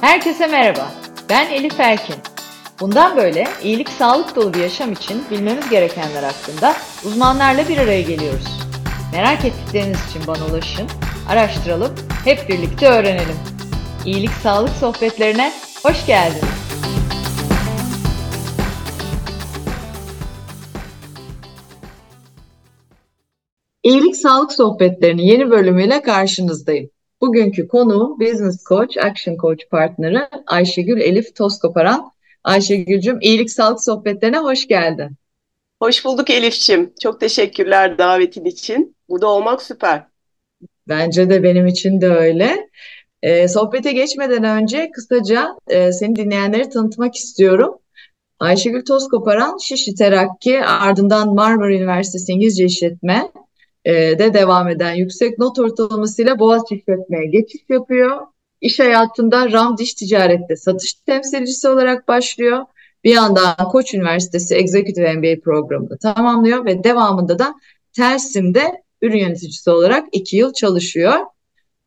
Herkese 0.00 0.46
merhaba. 0.46 0.90
Ben 1.30 1.50
Elif 1.50 1.80
Erkin. 1.80 2.14
Bundan 2.80 3.16
böyle 3.16 3.44
iyilik 3.62 3.88
sağlık 3.88 4.36
dolu 4.36 4.54
bir 4.54 4.58
yaşam 4.58 4.92
için 4.92 5.22
bilmemiz 5.30 5.70
gerekenler 5.70 6.22
hakkında 6.22 6.74
uzmanlarla 7.04 7.68
bir 7.68 7.78
araya 7.78 8.02
geliyoruz. 8.02 8.60
Merak 9.12 9.44
ettikleriniz 9.44 9.98
için 10.10 10.22
bana 10.26 10.46
ulaşın, 10.50 10.88
araştıralım, 11.28 11.94
hep 12.24 12.48
birlikte 12.48 12.88
öğrenelim. 12.88 13.36
İyilik 14.06 14.30
sağlık 14.30 14.70
sohbetlerine 14.70 15.52
hoş 15.82 16.06
geldiniz. 16.06 16.66
İyilik 23.82 24.16
Sağlık 24.16 24.52
Sohbetleri'nin 24.52 25.22
yeni 25.22 25.50
bölümüyle 25.50 26.02
karşınızdayım. 26.02 26.90
Bugünkü 27.20 27.68
konu 27.68 28.16
Business 28.20 28.64
Coach, 28.64 29.04
Action 29.04 29.36
Coach 29.36 29.64
partneri 29.70 30.28
Ayşegül 30.46 31.00
Elif 31.00 31.36
Toskoparan. 31.36 32.10
Ayşegül'cüm 32.44 33.18
iyilik 33.20 33.50
sağlık 33.50 33.84
sohbetlerine 33.84 34.38
hoş 34.38 34.66
geldin. 34.66 35.10
Hoş 35.82 36.04
bulduk 36.04 36.30
Elif'ciğim. 36.30 36.92
Çok 37.02 37.20
teşekkürler 37.20 37.98
davetin 37.98 38.44
için. 38.44 38.96
Burada 39.08 39.28
olmak 39.28 39.62
süper. 39.62 40.02
Bence 40.88 41.30
de 41.30 41.42
benim 41.42 41.66
için 41.66 42.00
de 42.00 42.08
öyle. 42.08 42.68
Ee, 43.22 43.48
sohbete 43.48 43.92
geçmeden 43.92 44.44
önce 44.44 44.90
kısaca 44.90 45.48
e, 45.68 45.92
seni 45.92 46.16
dinleyenleri 46.16 46.68
tanıtmak 46.68 47.14
istiyorum. 47.14 47.78
Ayşegül 48.38 48.84
Toskoparan, 48.84 49.58
Şişli 49.58 49.94
Terakki, 49.94 50.64
ardından 50.64 51.34
Marmara 51.34 51.74
Üniversitesi 51.74 52.32
İngilizce 52.32 52.64
İşletme, 52.64 53.32
de 53.86 54.34
devam 54.34 54.68
eden 54.68 54.94
yüksek 54.94 55.38
not 55.38 55.58
ortalamasıyla 55.58 56.38
Boğaziçi 56.38 56.74
İşletme'ye 56.74 57.26
geçiş 57.26 57.62
yapıyor. 57.68 58.20
İş 58.60 58.80
hayatında 58.80 59.52
RAM 59.52 59.78
Diş 59.78 59.94
Ticaret'te 59.94 60.56
satış 60.56 60.94
temsilcisi 60.94 61.68
olarak 61.68 62.08
başlıyor. 62.08 62.64
Bir 63.04 63.14
yandan 63.14 63.68
Koç 63.70 63.94
Üniversitesi 63.94 64.54
Executive 64.54 65.14
MBA 65.14 65.40
programını 65.40 65.98
tamamlıyor 65.98 66.64
ve 66.64 66.84
devamında 66.84 67.38
da 67.38 67.54
Tersim'de 67.92 68.82
ürün 69.02 69.18
yöneticisi 69.18 69.70
olarak 69.70 70.04
iki 70.12 70.36
yıl 70.36 70.52
çalışıyor. 70.52 71.14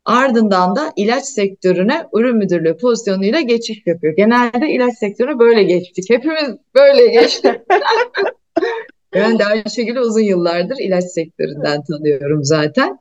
Ardından 0.04 0.76
da 0.76 0.92
ilaç 0.96 1.24
sektörüne 1.24 2.06
ürün 2.12 2.36
müdürlüğü 2.36 2.76
pozisyonuyla 2.76 3.40
geçiş 3.40 3.86
yapıyor. 3.86 4.16
Genelde 4.16 4.70
ilaç 4.70 4.98
sektörüne 4.98 5.38
böyle 5.38 5.62
geçtik. 5.62 6.10
Hepimiz 6.10 6.56
böyle 6.74 7.06
geçtik. 7.06 7.54
Ben 9.14 9.38
de 9.38 9.44
Ayşegül'ü 9.44 10.00
uzun 10.00 10.20
yıllardır 10.20 10.76
ilaç 10.78 11.04
sektöründen 11.04 11.84
tanıyorum 11.84 12.44
zaten. 12.44 12.98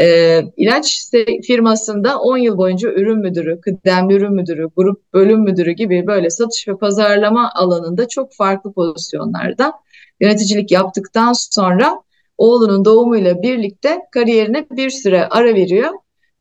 Ee, 0.00 0.42
ilaç 0.56 1.10
firmasında 1.46 2.18
10 2.20 2.36
yıl 2.38 2.58
boyunca 2.58 2.92
ürün 2.92 3.18
müdürü, 3.18 3.60
kıdemli 3.60 4.14
ürün 4.14 4.32
müdürü, 4.32 4.68
grup 4.76 5.12
bölüm 5.14 5.40
müdürü 5.40 5.70
gibi 5.70 6.06
böyle 6.06 6.30
satış 6.30 6.68
ve 6.68 6.76
pazarlama 6.76 7.50
alanında 7.54 8.08
çok 8.08 8.34
farklı 8.34 8.72
pozisyonlarda 8.72 9.72
yöneticilik 10.20 10.70
yaptıktan 10.70 11.32
sonra 11.32 12.02
oğlunun 12.38 12.84
doğumuyla 12.84 13.42
birlikte 13.42 13.98
kariyerine 14.12 14.66
bir 14.70 14.90
süre 14.90 15.26
ara 15.26 15.54
veriyor. 15.54 15.90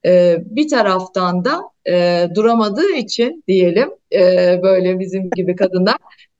Ee, 0.05 0.37
bir 0.45 0.67
taraftan 0.67 1.45
da 1.45 1.61
e, 1.89 2.27
duramadığı 2.35 2.91
için 2.91 3.43
diyelim 3.47 3.89
e, 4.13 4.59
böyle 4.63 4.99
bizim 4.99 5.29
gibi 5.29 5.55
kadınlar 5.55 5.97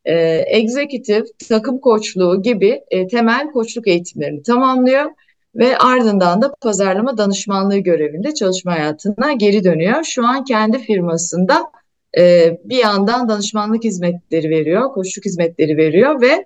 e, 0.10 0.44
executive, 0.48 1.24
takım 1.50 1.80
koçluğu 1.80 2.42
gibi 2.42 2.82
e, 2.92 3.08
temel 3.08 3.52
koçluk 3.52 3.88
eğitimlerini 3.88 4.44
tamamlıyor 4.44 5.12
ve 5.56 5.78
ardından 5.78 6.42
da 6.42 6.54
pazarlama 6.62 7.18
danışmanlığı 7.18 7.78
görevinde 7.78 8.34
çalışma 8.34 8.72
hayatına 8.72 9.34
geri 9.34 9.64
dönüyor. 9.64 10.04
Şu 10.04 10.26
an 10.26 10.44
kendi 10.44 10.80
firmasında 10.80 11.72
e, 12.18 12.58
bir 12.64 12.78
yandan 12.78 13.30
danışmanlık 13.30 13.84
hizmetleri 13.84 14.50
veriyor, 14.50 14.94
koçluk 14.94 15.26
hizmetleri 15.26 15.78
veriyor 15.78 16.22
ve 16.22 16.46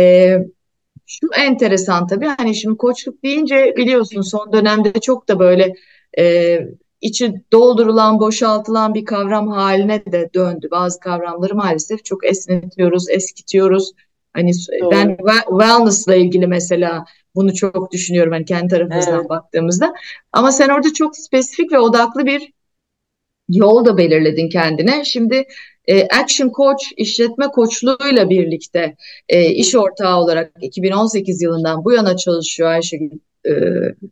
e, 0.00 0.36
şu 1.06 1.26
enteresan 1.38 2.06
tabii 2.06 2.26
hani 2.26 2.54
şimdi 2.54 2.76
koçluk 2.76 3.22
deyince 3.24 3.74
biliyorsun 3.76 4.20
son 4.20 4.52
dönemde 4.52 4.92
çok 4.92 5.28
da 5.28 5.38
böyle 5.38 5.74
e, 6.18 6.58
içi 7.00 7.34
doldurulan, 7.52 8.20
boşaltılan 8.20 8.94
bir 8.94 9.04
kavram 9.04 9.48
haline 9.48 10.04
de 10.06 10.30
döndü. 10.34 10.68
Bazı 10.70 11.00
kavramları 11.00 11.54
maalesef 11.54 12.04
çok 12.04 12.26
esnetiyoruz, 12.26 13.10
eskitiyoruz. 13.10 13.92
Hani 14.32 14.50
Doğru. 14.80 14.90
ben 14.90 15.16
wellness 15.48 16.06
ile 16.06 16.20
ilgili 16.20 16.46
mesela 16.46 17.04
bunu 17.34 17.54
çok 17.54 17.92
düşünüyorum 17.92 18.32
hani 18.32 18.44
kendi 18.44 18.68
tarafımızdan 18.68 19.20
evet. 19.20 19.30
baktığımızda. 19.30 19.94
Ama 20.32 20.52
sen 20.52 20.68
orada 20.68 20.92
çok 20.92 21.16
spesifik 21.16 21.72
ve 21.72 21.78
odaklı 21.78 22.26
bir 22.26 22.52
yol 23.48 23.84
da 23.84 23.96
belirledin 23.96 24.48
kendine. 24.48 25.04
Şimdi 25.04 25.44
e, 25.86 26.08
Action 26.08 26.52
Coach 26.56 26.82
işletme 26.96 27.46
koçluğuyla 27.48 28.30
birlikte 28.30 28.96
e, 29.28 29.50
iş 29.50 29.74
ortağı 29.74 30.16
olarak 30.16 30.52
2018 30.60 31.42
yılından 31.42 31.84
bu 31.84 31.92
yana 31.92 32.16
çalışıyor 32.16 32.68
Ayşegül 32.68 33.10
e, 33.48 33.52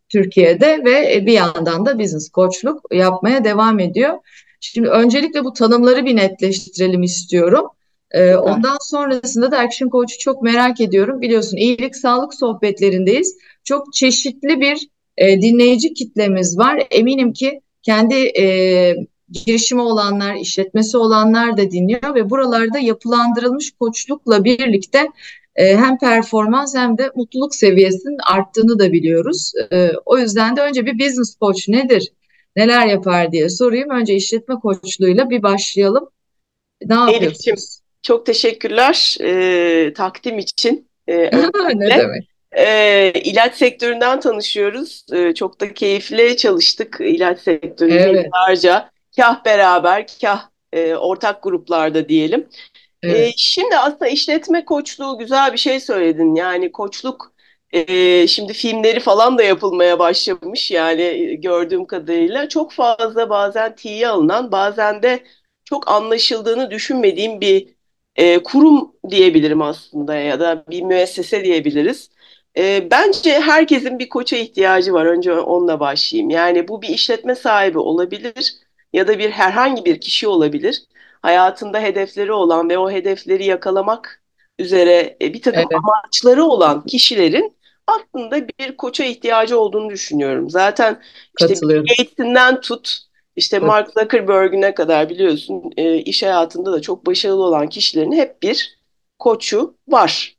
Türkiye'de 0.09 0.84
ve 0.84 1.27
bir 1.27 1.33
yandan 1.33 1.87
da 1.87 1.99
business 1.99 2.28
koçluk 2.28 2.81
yapmaya 2.93 3.45
devam 3.45 3.78
ediyor. 3.78 4.19
Şimdi 4.61 4.89
öncelikle 4.89 5.45
bu 5.45 5.53
tanımları 5.53 6.05
bir 6.05 6.17
netleştirelim 6.17 7.03
istiyorum. 7.03 7.67
E, 8.11 8.34
ondan 8.34 8.77
sonrasında 8.81 9.50
da 9.50 9.59
Action 9.59 9.89
Coach'u 9.89 10.19
çok 10.19 10.43
merak 10.43 10.81
ediyorum. 10.81 11.21
Biliyorsun 11.21 11.56
iyilik 11.56 11.97
sağlık 11.97 12.34
sohbetlerindeyiz. 12.34 13.37
Çok 13.65 13.93
çeşitli 13.93 14.61
bir 14.61 14.89
e, 15.17 15.43
dinleyici 15.43 15.94
kitlemiz 15.94 16.59
var. 16.59 16.87
Eminim 16.91 17.33
ki 17.33 17.61
kendi 17.83 18.15
e, 18.15 18.97
girişimi 19.31 19.83
olanlar, 19.83 20.34
işletmesi 20.34 20.97
olanlar 20.97 21.56
da 21.56 21.71
dinliyor 21.71 22.15
ve 22.15 22.31
buralarda 22.31 22.78
yapılandırılmış 22.78 23.71
koçlukla 23.71 24.44
birlikte 24.44 25.06
e, 25.57 25.77
hem 25.77 25.99
performans 25.99 26.75
hem 26.77 26.99
de 26.99 27.11
mutluluk 27.15 27.55
seviyesinin 27.55 28.19
arttığını 28.33 28.79
da 28.79 28.93
biliyoruz. 28.93 29.53
E, 29.73 29.91
o 30.05 30.19
yüzden 30.19 30.57
de 30.57 30.61
önce 30.61 30.87
bir 30.87 30.99
business 30.99 31.39
coach 31.39 31.69
nedir, 31.69 32.13
neler 32.57 32.87
yapar 32.87 33.33
diye 33.33 33.49
sorayım. 33.49 33.91
Önce 33.91 34.15
işletme 34.15 34.55
koçluğuyla 34.55 35.31
bir 35.31 35.43
başlayalım. 35.43 36.11
Ne 36.87 36.95
yapıyorsunuz? 36.95 37.85
çok 38.05 38.27
teşekkürler 38.27 39.17
e, 39.21 39.93
takdim 39.93 40.39
için. 40.39 40.89
E, 41.09 41.31
ne 41.75 41.91
demek? 41.91 42.29
E, 42.53 43.13
ilaç 43.25 43.55
sektöründen 43.55 44.21
tanışıyoruz. 44.21 45.07
E, 45.13 45.35
çok 45.35 45.61
da 45.61 45.75
keyifli 45.75 46.37
çalıştık 46.37 46.97
ilaç 47.01 47.41
sektöründe 47.41 47.95
evet. 47.95 48.25
yıllarca. 48.25 48.91
Kah 49.17 49.45
beraber, 49.45 50.07
kah 50.21 50.49
e, 50.73 50.95
ortak 50.95 51.43
gruplarda 51.43 52.09
diyelim. 52.09 52.47
Evet. 53.09 53.29
E, 53.29 53.33
şimdi 53.37 53.77
aslında 53.77 54.09
işletme 54.09 54.65
koçluğu 54.65 55.19
güzel 55.19 55.53
bir 55.53 55.59
şey 55.59 55.81
söyledin. 55.81 56.35
Yani 56.35 56.73
koçluk 56.73 57.33
e, 57.73 58.27
şimdi 58.27 58.53
filmleri 58.53 59.01
falan 59.01 59.39
da 59.39 59.43
yapılmaya 59.43 59.99
başlamış 59.99 60.71
yani 60.71 61.37
gördüğüm 61.41 61.87
kadarıyla. 61.87 62.49
Çok 62.49 62.73
fazla 62.73 63.31
bazen 63.31 63.75
tiye 63.77 64.09
alınan 64.09 64.53
bazen 64.53 65.03
de 65.03 65.25
çok 65.65 65.89
anlaşıldığını 65.91 66.71
düşünmediğim 66.71 67.41
bir 67.41 67.69
e, 68.17 68.43
kurum 68.43 68.93
diyebilirim 69.11 69.63
aslında 69.63 70.15
ya 70.15 70.41
da 70.41 70.65
bir 70.71 70.83
müessese 70.83 71.45
diyebiliriz. 71.45 72.11
E, 72.59 72.91
bence 72.91 73.41
herkesin 73.41 73.99
bir 73.99 74.09
koça 74.09 74.37
ihtiyacı 74.37 74.93
var. 74.93 75.07
Önce 75.07 75.33
onunla 75.33 75.81
başlayayım. 75.81 76.31
Yani 76.31 76.69
bu 76.69 76.83
bir 76.83 76.89
işletme 76.89 77.35
sahibi 77.35 77.79
olabilir 77.79 78.55
ya 78.93 79.09
da 79.09 79.19
bir 79.19 79.31
herhangi 79.31 79.85
bir 79.85 80.01
kişi 80.01 80.29
olabilir 80.29 80.83
hayatında 81.25 81.81
hedefleri 81.81 82.33
olan 82.33 82.69
ve 82.69 82.79
o 82.79 82.91
hedefleri 82.91 83.45
yakalamak 83.45 84.23
üzere 84.59 85.17
e, 85.23 85.35
bir 85.35 85.43
takım 85.43 85.61
evet. 85.61 85.75
amaçları 85.75 86.45
olan 86.45 86.87
kişilerin 86.87 87.57
aslında 87.87 88.49
bir 88.49 88.77
koça 88.77 89.05
ihtiyacı 89.05 89.59
olduğunu 89.59 89.91
düşünüyorum. 89.91 90.51
Zaten 90.51 91.01
işte 91.41 91.55
Gates'inden 91.67 92.61
tut 92.61 92.99
işte 93.37 93.57
evet. 93.57 93.67
Mark 93.67 93.91
Zuckerberg'üne 93.99 94.75
kadar 94.75 95.11
biliyorsun 95.11 95.73
e, 95.76 95.97
iş 95.97 96.23
hayatında 96.23 96.73
da 96.73 96.82
çok 96.82 97.06
başarılı 97.06 97.43
olan 97.43 97.69
kişilerin 97.69 98.12
hep 98.12 98.43
bir 98.43 98.79
koçu 99.19 99.75
var 99.88 100.37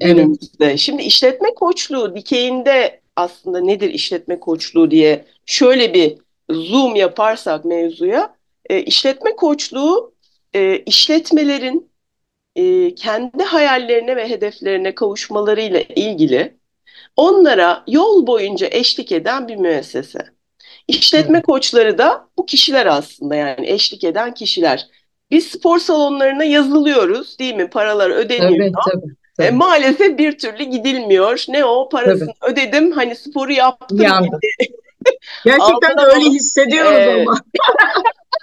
evet. 0.00 0.80
Şimdi 0.80 1.02
işletme 1.02 1.54
koçluğu 1.54 2.16
dikeyinde 2.16 3.00
aslında 3.16 3.60
nedir 3.60 3.90
işletme 3.90 4.40
koçluğu 4.40 4.90
diye 4.90 5.24
şöyle 5.46 5.94
bir 5.94 6.18
zoom 6.50 6.96
yaparsak 6.96 7.64
mevzuya 7.64 8.34
e, 8.70 8.82
işletme 8.82 9.36
koçluğu 9.36 10.17
e, 10.54 10.78
işletmelerin 10.78 11.90
e, 12.56 12.94
kendi 12.94 13.44
hayallerine 13.44 14.16
ve 14.16 14.28
hedeflerine 14.28 14.94
kavuşmalarıyla 14.94 15.80
ilgili 15.80 16.58
onlara 17.16 17.84
yol 17.86 18.26
boyunca 18.26 18.68
eşlik 18.70 19.12
eden 19.12 19.48
bir 19.48 19.56
müessese. 19.56 20.18
İşletme 20.88 21.42
koçları 21.42 21.98
da 21.98 22.28
bu 22.38 22.46
kişiler 22.46 22.86
aslında 22.86 23.34
yani 23.34 23.70
eşlik 23.70 24.04
eden 24.04 24.34
kişiler. 24.34 24.88
Biz 25.30 25.46
spor 25.46 25.78
salonlarına 25.78 26.44
yazılıyoruz 26.44 27.38
değil 27.38 27.54
mi? 27.54 27.70
Paralar 27.70 28.10
ödeniyor. 28.10 28.72
Tabii, 28.72 28.92
tabii, 28.92 29.14
tabii. 29.36 29.46
E, 29.46 29.50
maalesef 29.50 30.18
bir 30.18 30.38
türlü 30.38 30.64
gidilmiyor. 30.64 31.44
Ne 31.48 31.64
o 31.64 31.88
parasını 31.88 32.32
tabii. 32.40 32.52
ödedim 32.52 32.92
hani 32.92 33.16
sporu 33.16 33.52
yaptım. 33.52 33.98
Gerçekten 35.44 35.98
de 35.98 36.02
öyle 36.02 36.24
hissediyoruz 36.24 36.92
e, 36.92 37.22
ama. 37.22 37.40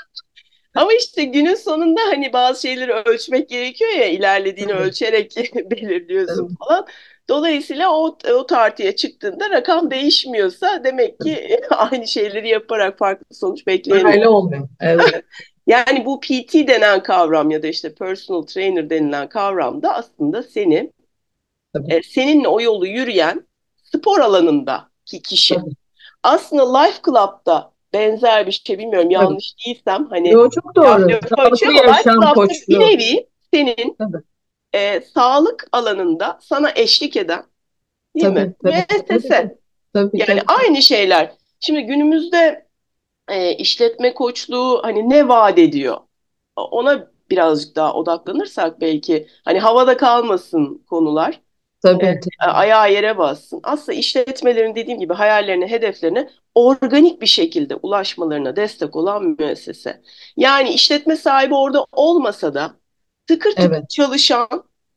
Ama 0.82 0.94
işte 0.94 1.24
günün 1.24 1.56
sonunda 1.56 2.02
hani 2.02 2.34
bazı 2.34 2.62
şeyleri 2.62 2.94
ölçmek 2.94 3.50
gerekiyor 3.50 3.92
ya 3.92 4.06
ilerlediğini 4.06 4.72
Tabii. 4.72 4.84
ölçerek 4.84 5.36
belirliyorsun 5.72 6.48
Tabii. 6.48 6.56
falan. 6.60 6.88
Dolayısıyla 7.30 7.92
o, 7.94 8.18
o 8.34 8.46
tartıya 8.46 8.96
çıktığında 8.96 9.50
rakam 9.50 9.92
değişmiyorsa 9.92 10.84
demek 10.84 11.20
ki 11.20 11.60
aynı 11.70 12.08
şeyleri 12.08 12.50
yaparak 12.50 12.98
farklı 12.98 13.36
sonuç 13.36 13.68
bekleyemiyoruz. 13.68 14.16
Öyle 14.16 14.30
olmuyor. 14.30 14.68
Evet. 14.82 15.24
Yani 15.68 16.06
bu 16.06 16.20
PT 16.20 16.54
denen 16.54 17.04
kavram 17.04 17.52
ya 17.52 17.64
da 17.64 17.68
işte 17.68 17.94
personal 17.94 18.42
trainer 18.42 18.90
denilen 18.90 19.30
kavram 19.30 19.82
da 19.82 19.94
aslında 19.96 20.44
seni 20.44 20.92
Tabii. 21.74 21.94
e, 21.94 22.04
seninle 22.04 22.48
o 22.48 22.62
yolu 22.62 22.88
yürüyen 22.88 23.48
spor 23.84 24.20
alanındaki 24.20 25.22
kişi. 25.24 25.56
Tabii. 25.56 25.72
Aslında 26.24 26.80
Life 26.80 27.00
Club'da 27.06 27.72
benzer 27.96 28.48
bir 28.48 28.52
şey 28.52 28.78
bilmiyorum 28.80 29.10
yanlış 29.12 29.54
değilsem 29.66 30.08
hani 30.10 30.30
Yo, 30.32 30.50
çok 30.50 30.76
doğru. 30.76 31.20
Sağlıklı 31.38 31.74
yaşam 31.74 32.34
koçluğu. 32.34 32.70
bir 32.70 32.80
nevi 32.80 33.28
senin 33.54 33.98
Tabii. 34.00 34.18
e, 34.74 35.02
sağlık 35.02 35.68
alanında 35.72 36.40
sana 36.42 36.72
eşlik 36.76 37.18
eden 37.18 37.44
değil 38.16 38.26
Tabii, 38.28 38.40
mi? 38.40 38.54
tabii, 38.64 38.74
Müessese. 38.90 39.30
tabii, 39.30 39.58
Tabii, 39.94 40.18
Yani 40.18 40.42
tabii. 40.42 40.62
aynı 40.62 40.82
şeyler. 40.82 41.32
Şimdi 41.60 41.82
günümüzde 41.82 42.68
e, 43.30 43.54
işletme 43.56 44.14
koçluğu 44.14 44.80
hani 44.84 45.10
ne 45.10 45.28
vaat 45.28 45.60
ediyor? 45.60 45.98
Ona 46.56 47.08
birazcık 47.32 47.76
daha 47.76 47.94
odaklanırsak 47.94 48.82
belki 48.82 49.28
hani 49.46 49.60
havada 49.60 49.98
kalmasın 49.98 50.84
konular. 50.90 51.42
Tabii, 51.86 52.06
E, 52.06 52.20
tabii. 52.20 52.52
ayağı 52.52 52.94
yere 52.94 53.18
bassın. 53.18 53.60
Aslında 53.64 53.98
işletmelerin 53.98 54.76
dediğim 54.76 55.00
gibi 55.00 55.14
hayallerine, 55.14 55.68
hedeflerine 55.72 56.30
organik 56.56 57.22
bir 57.22 57.28
şekilde 57.28 57.76
ulaşmalarına 57.76 58.56
destek 58.56 58.96
olan 58.96 59.36
müessese. 59.40 60.02
Yani 60.38 60.70
işletme 60.70 61.16
sahibi 61.16 61.56
orada 61.56 61.86
olmasa 61.92 62.54
da 62.54 62.76
tıkır 63.28 63.52
tıkır 63.56 63.78
Evet. 63.78 63.90
çalışan 63.90 64.48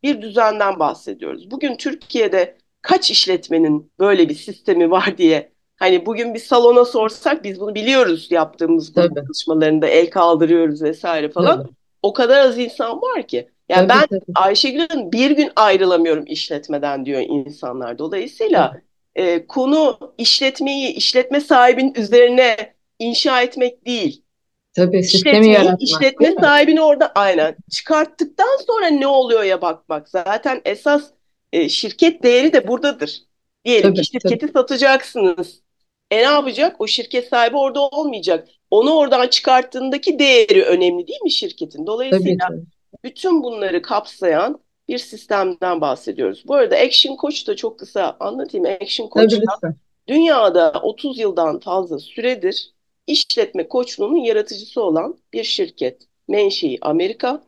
bir 0.03 0.23
düzenden 0.23 0.79
bahsediyoruz. 0.79 1.51
Bugün 1.51 1.77
Türkiye'de 1.77 2.59
kaç 2.83 3.11
işletmenin 3.11 3.93
böyle 3.99 4.29
bir 4.29 4.35
sistemi 4.35 4.91
var 4.91 5.19
diye 5.19 5.53
hani 5.77 6.07
bugün 6.07 6.35
bir 6.35 6.39
salona 6.39 6.85
sorsak 6.85 7.45
biz 7.45 7.61
bunu 7.61 7.75
biliyoruz 7.75 8.29
yaptığımız 8.31 8.95
çalışmalarında 8.95 9.87
el 9.87 10.11
kaldırıyoruz 10.11 10.83
vesaire 10.83 11.29
falan. 11.31 11.63
Tabii. 11.63 11.73
O 12.03 12.13
kadar 12.13 12.41
az 12.41 12.59
insan 12.59 13.03
var 13.03 13.27
ki. 13.29 13.51
Yani 13.69 13.89
Tabii, 13.89 13.99
ben 14.01 14.07
tabii. 14.07 14.33
Ayşegül'ün 14.35 15.13
bir 15.13 15.31
gün 15.31 15.51
ayrılamıyorum 15.57 16.25
işletmeden 16.27 17.07
diyor 17.07 17.21
insanlar. 17.21 17.99
Dolayısıyla 17.99 18.81
e, 19.15 19.47
konu 19.47 19.99
işletmeyi 20.19 20.89
işletme 20.95 21.41
sahibinin 21.41 21.95
üzerine 21.95 22.75
inşa 22.99 23.43
etmek 23.43 23.87
değil. 23.87 24.23
Tabii 24.73 25.03
sistemi 25.03 25.31
İşletmeyi, 25.31 25.53
yaratmak. 25.53 25.83
işletme 25.83 26.35
sahibini 26.41 26.81
orada 26.81 27.13
aynen 27.15 27.57
çıkarttıktan 27.71 28.57
sonra 28.67 28.87
ne 28.87 29.07
oluyor 29.07 29.43
ya 29.43 29.63
bakmak. 29.63 30.09
Zaten 30.09 30.61
esas 30.65 31.11
e, 31.53 31.69
şirket 31.69 32.23
değeri 32.23 32.53
de 32.53 32.69
buradadır. 32.69 33.23
Diyelim 33.65 33.91
Tabii, 33.91 34.03
ki 34.03 34.07
şirketi 34.07 34.49
satacaksınız. 34.49 35.63
E 36.11 36.17
ne 36.17 36.23
yapacak? 36.23 36.81
O 36.81 36.87
şirket 36.87 37.29
sahibi 37.29 37.57
orada 37.57 37.81
olmayacak. 37.81 38.49
Onu 38.71 38.95
oradan 38.95 39.29
çıkarttığındaki 39.29 40.19
değeri 40.19 40.63
önemli 40.63 41.07
değil 41.07 41.23
mi 41.23 41.31
şirketin? 41.31 41.79
Tabii, 41.79 41.87
Dolayısıyla 41.87 42.49
tabii. 42.49 42.61
Bütün 43.05 43.43
bunları 43.43 43.83
kapsayan 43.83 44.61
bir 44.89 44.99
sistemden 44.99 45.81
bahsediyoruz. 45.81 46.45
Bu 46.47 46.55
arada 46.55 46.77
Action 46.77 47.17
Coach 47.17 47.47
da 47.47 47.57
çok 47.57 47.79
kısa 47.79 48.17
anlatayım. 48.21 48.67
Action 48.67 49.09
Coach 49.09 49.33
da 49.33 49.75
dünyada 50.09 50.73
30 50.83 51.19
yıldan 51.19 51.61
fazla 51.61 51.99
süredir 51.99 52.73
işletme 53.07 53.69
koçluğunun 53.69 54.17
yaratıcısı 54.17 54.83
olan 54.83 55.19
bir 55.33 55.45
şirket. 55.45 56.03
Menşei 56.29 56.79
Amerika. 56.81 57.43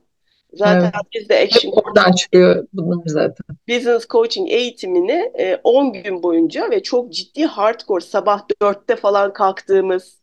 Zaten 0.52 0.82
Evet. 0.82 0.94
biz 1.14 1.28
de 1.28 1.40
Hep 1.40 1.52
Action 1.56 1.72
oradan 1.72 2.12
çıkıyor 2.12 2.66
bunlar 2.72 3.02
zaten. 3.06 3.56
Business 3.68 4.06
Coaching 4.08 4.52
eğitimini 4.52 5.32
e, 5.34 5.56
10 5.64 5.92
gün 5.92 6.22
boyunca 6.22 6.70
ve 6.70 6.82
çok 6.82 7.12
ciddi 7.12 7.44
hardcore 7.44 8.04
sabah 8.04 8.42
4'te 8.62 8.96
falan 8.96 9.32
kalktığımız 9.32 10.20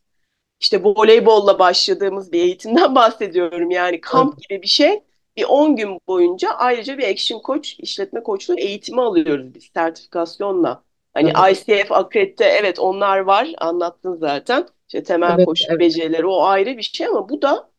işte 0.60 0.84
voleybolla 0.84 1.58
başladığımız 1.58 2.32
bir 2.32 2.40
eğitimden 2.40 2.94
bahsediyorum. 2.94 3.70
Yani 3.70 4.00
kamp 4.00 4.42
gibi 4.42 4.62
bir 4.62 4.68
şey. 4.68 5.00
Bir 5.38 5.44
10 5.44 5.76
gün 5.76 6.00
boyunca 6.08 6.50
ayrıca 6.50 6.98
bir 6.98 7.04
action 7.08 7.42
coach, 7.46 7.80
işletme 7.80 8.24
koçluğu 8.24 8.58
eğitimi 8.60 9.02
alıyoruz 9.02 9.54
biz 9.54 9.64
sertifikasyonla. 9.74 10.84
Hani 11.14 11.30
Evet. 11.30 11.46
ICF, 11.52 11.92
Akredite 11.92 12.44
evet 12.44 12.78
onlar 12.80 13.18
var 13.18 13.48
anlattın 13.58 14.16
zaten. 14.16 14.68
İşte 14.88 15.02
temel 15.04 15.38
Evet, 15.38 15.46
koşu 15.46 15.64
evet. 15.70 15.80
becerileri 15.80 16.26
o 16.26 16.42
ayrı 16.44 16.78
bir 16.78 16.82
şey 16.82 17.06
ama 17.06 17.28
bu 17.28 17.42
da 17.42 17.70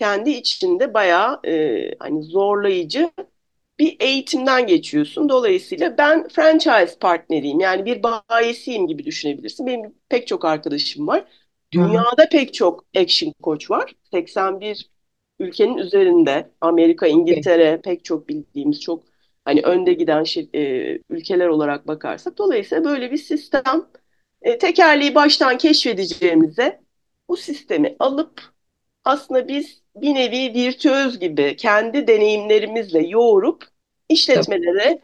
kendi 0.00 0.30
içinde 0.30 0.94
bayağı 0.94 1.40
e, 1.46 1.94
hani 2.00 2.22
zorlayıcı 2.24 3.10
bir 3.78 3.96
eğitimden 4.00 4.66
geçiyorsun. 4.66 5.28
Dolayısıyla 5.28 5.98
ben 5.98 6.28
franchise 6.28 6.98
partneriyim. 7.00 7.60
Yani 7.60 7.84
bir 7.84 8.02
bayisiyim 8.02 8.86
gibi 8.86 9.04
düşünebilirsin. 9.04 9.66
Benim 9.66 9.94
pek 10.08 10.26
çok 10.28 10.44
arkadaşım 10.44 11.06
var. 11.06 11.24
Dünyada 11.72 12.28
pek 12.32 12.54
çok 12.54 12.84
action 12.96 13.34
coach 13.44 13.70
var. 13.70 13.94
81 14.12 14.90
ülkenin 15.42 15.76
üzerinde. 15.76 16.50
Amerika, 16.60 17.06
İngiltere 17.06 17.80
pek 17.84 18.04
çok 18.04 18.28
bildiğimiz 18.28 18.80
çok 18.80 19.04
hani 19.44 19.62
önde 19.62 19.92
giden 19.92 20.24
şey, 20.24 20.48
e, 20.54 20.60
ülkeler 21.10 21.46
olarak 21.48 21.88
bakarsak. 21.88 22.38
Dolayısıyla 22.38 22.84
böyle 22.84 23.10
bir 23.12 23.16
sistem 23.16 23.86
e, 24.42 24.58
tekerleği 24.58 25.14
baştan 25.14 25.58
keşfedeceğimize 25.58 26.80
bu 27.28 27.36
sistemi 27.36 27.96
alıp 27.98 28.40
aslında 29.04 29.48
biz 29.48 29.82
bir 29.96 30.14
nevi 30.14 30.54
virtüöz 30.54 31.18
gibi 31.18 31.56
kendi 31.56 32.06
deneyimlerimizle 32.06 33.06
yoğurup 33.06 33.64
işletmelere 34.08 35.00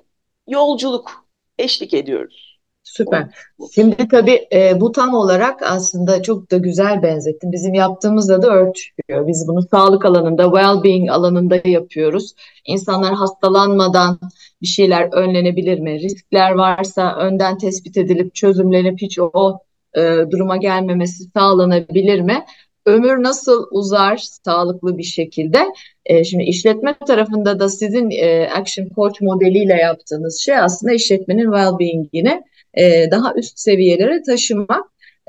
yolculuk 0.49 1.29
eşlik 1.59 1.95
ediyoruz. 1.95 2.48
Süper. 2.89 3.27
Şimdi 3.75 4.09
tabii 4.09 4.49
e, 4.53 4.81
bu 4.81 4.93
tam 4.93 5.15
olarak 5.15 5.63
aslında 5.63 6.23
çok 6.23 6.51
da 6.51 6.57
güzel 6.57 7.03
benzettin. 7.03 7.53
Bizim 7.53 7.75
yaptığımızda 7.75 8.43
da 8.43 8.49
örtüşüyor. 8.49 9.27
Biz 9.27 9.49
bunu 9.49 9.63
sağlık 9.71 10.05
alanında, 10.05 10.43
well-being 10.43 11.11
alanında 11.11 11.61
yapıyoruz. 11.65 12.35
İnsanlar 12.65 13.15
hastalanmadan 13.15 14.19
bir 14.63 14.67
şeyler 14.67 15.09
önlenebilir 15.13 15.79
mi? 15.79 16.01
Riskler 16.01 16.51
varsa 16.51 17.17
önden 17.17 17.59
tespit 17.59 17.97
edilip 17.97 18.35
çözümlenip 18.35 19.03
hiç 19.03 19.19
o 19.19 19.59
e, 19.95 20.01
duruma 20.31 20.57
gelmemesi 20.57 21.25
sağlanabilir 21.35 22.21
mi? 22.21 22.45
Ömür 22.87 23.23
nasıl 23.23 23.67
uzar 23.71 24.17
sağlıklı 24.45 24.99
bir 24.99 25.03
şekilde? 25.03 25.59
E, 26.07 26.25
şimdi 26.25 26.45
işletme 26.45 26.95
tarafında 27.07 27.61
da 27.61 27.69
sizin 27.69 28.11
e, 28.11 28.49
Action 28.51 28.89
Coach 28.97 29.21
modeliyle 29.21 29.75
yaptığınız 29.75 30.39
şey 30.39 30.59
aslında 30.59 30.93
işletmenin 30.93 31.45
well-being'ini 31.45 32.43
e, 32.79 33.11
daha 33.11 33.35
üst 33.35 33.59
seviyelere 33.59 34.23
taşımak. 34.23 34.85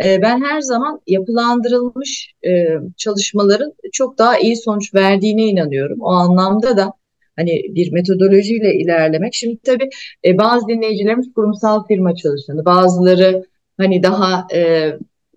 E, 0.06 0.22
ben 0.22 0.44
her 0.44 0.62
zaman 0.62 1.02
yapılandırılmış 1.08 2.34
e, 2.46 2.68
çalışmaların 2.98 3.74
çok 3.92 4.18
daha 4.18 4.40
iyi 4.40 4.58
sonuç 4.58 4.94
verdiğine 4.94 5.44
inanıyorum. 5.46 6.02
O 6.02 6.10
anlamda 6.10 6.78
da 6.78 6.94
hani 7.36 7.64
bir 7.70 7.92
metodolojiyle 7.92 8.76
ilerlemek. 8.76 9.34
Şimdi 9.34 9.58
tabii 9.64 9.90
e, 10.26 10.38
bazı 10.38 10.68
dinleyicilerimiz 10.68 11.34
kurumsal 11.34 11.88
firma 11.88 12.16
çalışanı, 12.16 12.66
bazıları 12.66 13.46
hani 13.78 14.04
daha 14.04 14.48
e, 14.54 14.92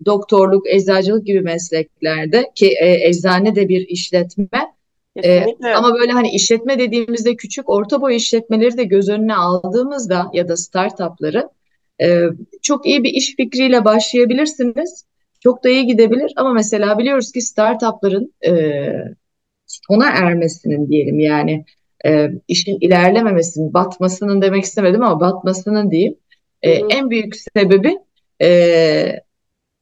doktorluk, 0.05 0.67
eczacılık 0.69 1.25
gibi 1.25 1.41
mesleklerde 1.41 2.51
ki 2.55 2.73
e, 2.81 3.07
eczane 3.07 3.55
de 3.55 3.69
bir 3.69 3.87
işletme. 3.87 4.73
Kesinlikle. 5.21 5.69
Ee, 5.69 5.73
ama 5.73 5.93
böyle 5.95 6.11
hani 6.11 6.29
işletme 6.29 6.79
dediğimizde 6.79 7.35
küçük 7.35 7.69
orta 7.69 8.01
boy 8.01 8.15
işletmeleri 8.15 8.77
de 8.77 8.83
göz 8.83 9.09
önüne 9.09 9.35
aldığımızda 9.35 10.29
ya 10.33 10.47
da 10.47 10.57
startupları 10.57 11.49
e, 12.01 12.21
çok 12.61 12.85
iyi 12.85 13.03
bir 13.03 13.09
iş 13.09 13.35
fikriyle 13.35 13.85
başlayabilirsiniz. 13.85 15.05
Çok 15.39 15.63
da 15.63 15.69
iyi 15.69 15.85
gidebilir 15.85 16.33
ama 16.35 16.53
mesela 16.53 16.97
biliyoruz 16.97 17.31
ki 17.31 17.41
startupların 17.41 18.33
e, 18.45 18.51
sona 19.67 20.09
ermesinin 20.09 20.89
diyelim 20.89 21.19
yani 21.19 21.65
e, 22.05 22.29
işin 22.47 22.77
ilerlememesinin, 22.81 23.73
batmasının 23.73 24.41
demek 24.41 24.63
istemedim 24.63 25.03
ama 25.03 25.19
batmasının 25.19 25.91
diyeyim. 25.91 26.15
E, 26.61 26.71
en 26.71 27.09
büyük 27.09 27.35
sebebi 27.35 27.97
e, 28.41 29.19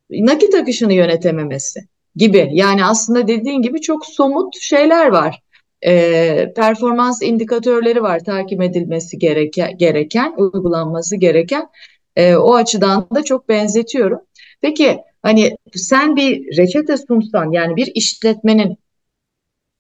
nakit 0.10 0.56
akışını 0.56 0.94
yönetememesi 0.94 1.80
gibi. 2.16 2.50
Yani 2.52 2.86
aslında 2.86 3.28
dediğin 3.28 3.62
gibi 3.62 3.82
çok 3.82 4.06
somut 4.06 4.58
şeyler 4.60 5.08
var. 5.08 5.42
E, 5.86 6.54
performans 6.56 7.22
indikatörleri 7.22 8.04
var 8.04 8.24
takip 8.24 8.62
edilmesi 8.62 9.20
gereken, 9.20 9.78
gereken 9.78 10.34
uygulanması 10.38 11.16
gereken. 11.16 11.68
E, 12.16 12.36
o 12.36 12.56
açıdan 12.56 13.08
da 13.16 13.24
çok 13.24 13.50
benzetiyorum. 13.50 14.22
Peki 14.62 15.00
hani 15.22 15.58
sen 15.76 16.16
bir 16.16 16.58
reçete 16.58 16.98
sunsan 16.98 17.52
yani 17.52 17.76
bir 17.76 17.92
işletmenin 17.96 18.78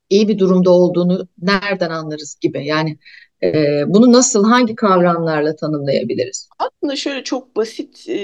iyi 0.09 0.27
bir 0.27 0.39
durumda 0.39 0.71
olduğunu 0.71 1.27
nereden 1.41 1.89
anlarız 1.89 2.37
gibi. 2.41 2.65
Yani 2.65 2.97
e, 3.43 3.83
bunu 3.87 4.11
nasıl 4.13 4.45
hangi 4.45 4.75
kavramlarla 4.75 5.55
tanımlayabiliriz? 5.55 6.49
Aslında 6.59 6.95
şöyle 6.95 7.23
çok 7.23 7.55
basit 7.55 8.09
e, 8.09 8.15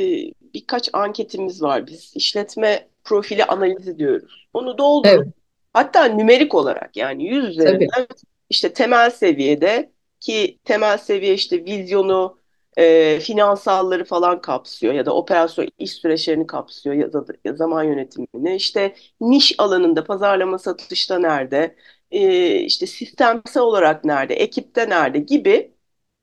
birkaç 0.54 0.90
anketimiz 0.94 1.62
var. 1.62 1.88
Biz 1.88 2.12
işletme 2.16 2.88
profili 3.04 3.46
analizi 3.46 4.00
diyoruz. 4.00 4.48
Onu 4.54 4.78
doldurup 4.78 5.24
Evet. 5.24 5.34
hatta 5.74 6.06
nümerik 6.06 6.56
olarak 6.56 6.98
yani 6.98 7.26
100 7.26 7.46
üzerinden 7.50 7.88
Tabii. 7.96 8.08
işte 8.50 8.74
temel 8.74 9.10
seviyede 9.10 9.92
ki 10.20 10.60
temel 10.64 10.98
seviye 10.98 11.34
işte 11.34 11.66
vizyonu, 11.66 12.37
e, 12.78 13.20
finansalları 13.20 14.06
falan 14.06 14.42
kapsıyor 14.42 14.94
ya 14.94 15.06
da 15.06 15.16
operasyon 15.16 15.70
iş 15.80 15.92
süreçlerini 15.92 16.48
kapsıyor 16.48 16.96
ya 16.96 17.14
da 17.14 17.26
zaman 17.56 17.84
yönetimini. 17.84 18.56
İşte 18.56 18.96
niş 19.22 19.56
alanında 19.58 20.04
pazarlama 20.04 20.60
satışta 20.60 21.20
nerede, 21.20 21.76
e, 22.12 22.56
işte 22.60 22.88
sistemsel 22.88 23.64
olarak 23.64 24.06
nerede, 24.06 24.36
ekipte 24.36 24.90
nerede 24.90 25.20
gibi 25.20 25.72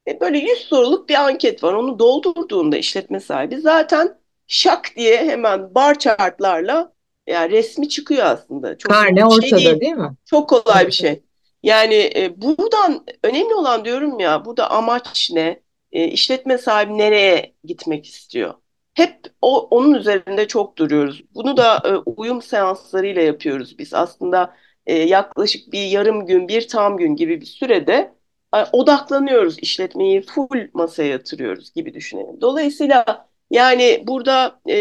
e, 0.08 0.20
böyle 0.20 0.38
100 0.38 0.58
soruluk 0.58 1.08
bir 1.08 1.14
anket 1.14 1.64
var. 1.64 1.72
Onu 1.72 1.98
doldurduğunda 1.98 2.76
işletme 2.76 3.20
sahibi 3.20 3.60
zaten 3.60 4.18
şak 4.46 4.90
diye 4.96 5.16
hemen 5.16 5.74
bar 5.74 5.98
chartlarla 5.98 6.92
yani 7.26 7.50
resmi 7.50 7.88
çıkıyor 7.88 8.26
aslında. 8.26 8.78
Çok 8.78 8.92
Karne 8.92 9.20
şey 9.20 9.26
ortada 9.26 9.56
değil. 9.56 9.80
değil 9.80 9.94
mi? 9.94 10.16
Çok 10.24 10.48
kolay 10.48 10.86
bir 10.86 10.92
şey. 10.92 11.22
Yani 11.62 12.12
e, 12.16 12.42
buradan 12.42 13.06
önemli 13.22 13.54
olan 13.54 13.84
diyorum 13.84 14.20
ya 14.20 14.44
burada 14.44 14.70
amaç 14.70 15.30
ne? 15.32 15.63
E, 15.94 16.04
işletme 16.08 16.58
sahibi 16.58 16.98
nereye 16.98 17.54
gitmek 17.64 18.06
istiyor? 18.06 18.54
Hep 18.94 19.20
o, 19.42 19.68
onun 19.68 19.94
üzerinde 19.94 20.48
çok 20.48 20.78
duruyoruz. 20.78 21.22
Bunu 21.34 21.58
da 21.58 21.82
e, 21.86 21.96
uyum 21.96 22.42
seanslarıyla 22.42 23.22
yapıyoruz 23.22 23.78
biz. 23.78 23.94
Aslında 23.94 24.56
e, 24.86 24.94
yaklaşık 24.98 25.72
bir 25.72 25.86
yarım 25.86 26.26
gün, 26.26 26.48
bir 26.48 26.68
tam 26.68 26.98
gün 26.98 27.16
gibi 27.16 27.40
bir 27.42 27.46
sürede 27.46 28.14
e, 28.56 28.58
odaklanıyoruz. 28.72 29.58
işletmeyi 29.58 30.22
full 30.22 30.68
masaya 30.74 31.08
yatırıyoruz 31.10 31.74
gibi 31.74 31.94
düşünelim. 31.94 32.40
Dolayısıyla 32.42 33.28
yani 33.50 34.04
burada 34.06 34.60
e, 34.70 34.76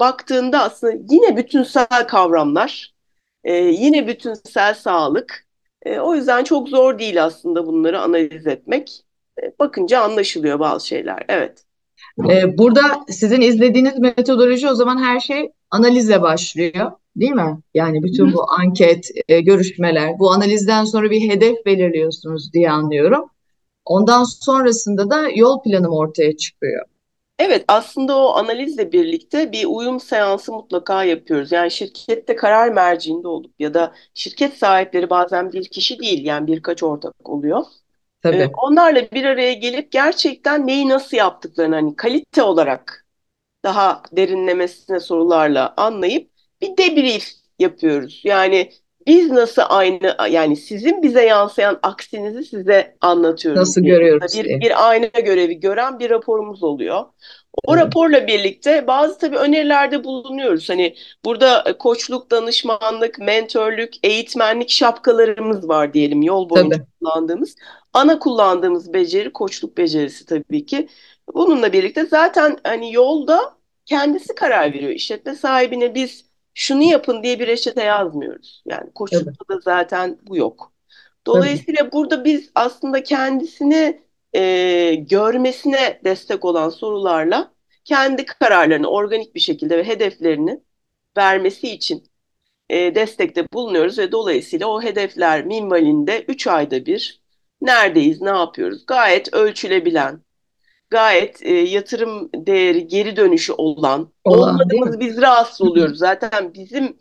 baktığında 0.00 0.62
aslında 0.62 0.92
yine 1.10 1.36
bütünsel 1.36 2.06
kavramlar, 2.08 2.94
e, 3.44 3.54
yine 3.54 4.08
bütünsel 4.08 4.74
sağlık. 4.74 5.46
E, 5.82 6.00
o 6.00 6.14
yüzden 6.14 6.44
çok 6.44 6.68
zor 6.68 6.98
değil 6.98 7.24
aslında 7.24 7.66
bunları 7.66 8.00
analiz 8.00 8.46
etmek. 8.46 9.05
Bakınca 9.58 10.00
anlaşılıyor 10.00 10.58
bazı 10.58 10.86
şeyler. 10.86 11.24
Evet. 11.28 11.64
E, 12.30 12.58
burada 12.58 13.04
sizin 13.08 13.40
izlediğiniz 13.40 13.98
metodoloji 13.98 14.68
o 14.68 14.74
zaman 14.74 14.98
her 14.98 15.20
şey 15.20 15.52
analizle 15.70 16.22
başlıyor. 16.22 16.92
Değil 17.16 17.32
mi? 17.32 17.60
Yani 17.74 18.02
bütün 18.02 18.32
bu 18.32 18.50
anket, 18.50 19.10
e, 19.28 19.40
görüşmeler, 19.40 20.18
bu 20.18 20.30
analizden 20.30 20.84
sonra 20.84 21.10
bir 21.10 21.30
hedef 21.30 21.66
belirliyorsunuz 21.66 22.52
diye 22.52 22.70
anlıyorum. 22.70 23.30
Ondan 23.84 24.24
sonrasında 24.24 25.10
da 25.10 25.28
yol 25.34 25.62
planım 25.62 25.92
ortaya 25.92 26.36
çıkıyor. 26.36 26.84
Evet, 27.38 27.64
aslında 27.68 28.18
o 28.18 28.34
analizle 28.36 28.92
birlikte 28.92 29.52
bir 29.52 29.64
uyum 29.64 30.00
seansı 30.00 30.52
mutlaka 30.52 31.04
yapıyoruz. 31.04 31.52
Yani 31.52 31.70
şirkette 31.70 32.36
karar 32.36 32.68
merciinde 32.68 33.28
olup 33.28 33.52
ya 33.58 33.74
da 33.74 33.94
şirket 34.14 34.54
sahipleri 34.54 35.10
bazen 35.10 35.52
bir 35.52 35.64
kişi 35.64 35.98
değil 35.98 36.24
yani 36.24 36.46
birkaç 36.46 36.82
ortak 36.82 37.28
oluyor. 37.28 37.64
Tabii. 38.26 38.42
Ee, 38.42 38.50
onlarla 38.62 39.10
bir 39.12 39.24
araya 39.24 39.52
gelip 39.52 39.92
gerçekten 39.92 40.66
neyi 40.66 40.88
nasıl 40.88 41.16
yaptıklarını 41.16 41.74
hani 41.74 41.96
kalite 41.96 42.42
olarak 42.42 43.06
daha 43.64 44.02
derinlemesine 44.12 45.00
sorularla 45.00 45.74
anlayıp 45.76 46.30
bir 46.60 46.76
debrief 46.76 47.24
yapıyoruz. 47.58 48.20
Yani 48.24 48.70
biz 49.06 49.30
nasıl 49.30 49.62
aynı 49.68 50.16
yani 50.30 50.56
sizin 50.56 51.02
bize 51.02 51.26
yansıyan 51.26 51.78
aksinizi 51.82 52.44
size 52.44 52.96
anlatıyoruz. 53.00 53.58
Nasıl 53.58 53.80
görüyoruz? 53.80 54.34
Bir, 54.38 54.44
diye. 54.44 54.60
bir 54.60 54.88
ayna 54.88 55.06
görevi 55.06 55.60
gören 55.60 55.98
bir 55.98 56.10
raporumuz 56.10 56.62
oluyor. 56.62 57.04
O 57.64 57.74
evet. 57.74 57.84
raporla 57.84 58.26
birlikte 58.26 58.86
bazı 58.86 59.18
tabii 59.18 59.36
önerilerde 59.36 60.04
bulunuyoruz. 60.04 60.68
Hani 60.68 60.94
burada 61.24 61.64
e, 61.66 61.72
koçluk, 61.72 62.30
danışmanlık, 62.30 63.18
mentörlük, 63.18 63.94
eğitmenlik 64.02 64.70
şapkalarımız 64.70 65.68
var 65.68 65.92
diyelim 65.92 66.22
yol 66.22 66.50
boyunca 66.50 66.76
tabii. 66.76 66.86
kullandığımız. 67.00 67.56
Ana 67.96 68.18
kullandığımız 68.18 68.92
beceri 68.92 69.32
koçluk 69.32 69.78
becerisi 69.78 70.26
tabii 70.26 70.66
ki. 70.66 70.88
Bununla 71.34 71.72
birlikte 71.72 72.06
zaten 72.06 72.58
hani 72.64 72.92
yolda 72.92 73.56
kendisi 73.86 74.34
karar 74.34 74.74
veriyor. 74.74 74.90
İşletme 74.90 75.34
sahibine 75.34 75.94
biz 75.94 76.24
şunu 76.54 76.82
yapın 76.82 77.22
diye 77.22 77.38
bir 77.38 77.46
reçete 77.46 77.82
yazmıyoruz. 77.82 78.62
Yani 78.66 78.92
koşulda 78.94 79.30
evet. 79.30 79.48
da 79.50 79.60
zaten 79.64 80.18
bu 80.22 80.36
yok. 80.36 80.72
Dolayısıyla 81.26 81.80
evet. 81.82 81.92
burada 81.92 82.24
biz 82.24 82.50
aslında 82.54 83.02
kendisini 83.02 84.00
e, 84.34 84.94
görmesine 84.94 86.00
destek 86.04 86.44
olan 86.44 86.68
sorularla 86.68 87.52
kendi 87.84 88.26
kararlarını 88.26 88.88
organik 88.88 89.34
bir 89.34 89.40
şekilde 89.40 89.78
ve 89.78 89.84
hedeflerini 89.84 90.60
vermesi 91.16 91.68
için 91.70 92.04
e, 92.70 92.94
destekte 92.94 93.46
bulunuyoruz 93.52 93.98
ve 93.98 94.12
dolayısıyla 94.12 94.66
o 94.66 94.82
hedefler 94.82 95.46
minvalinde 95.46 96.24
3 96.28 96.46
ayda 96.46 96.86
bir 96.86 97.25
neredeyiz, 97.60 98.20
ne 98.20 98.30
yapıyoruz 98.30 98.86
gayet 98.86 99.34
ölçülebilen, 99.34 100.20
gayet 100.90 101.42
e, 101.42 101.54
yatırım 101.54 102.30
değeri 102.34 102.86
geri 102.86 103.16
dönüşü 103.16 103.52
olan, 103.52 104.12
olan 104.24 104.54
olmadığımız 104.54 105.00
biz 105.00 105.20
rahatsız 105.22 105.60
oluyoruz. 105.60 105.98
Zaten 105.98 106.54
bizim 106.54 106.96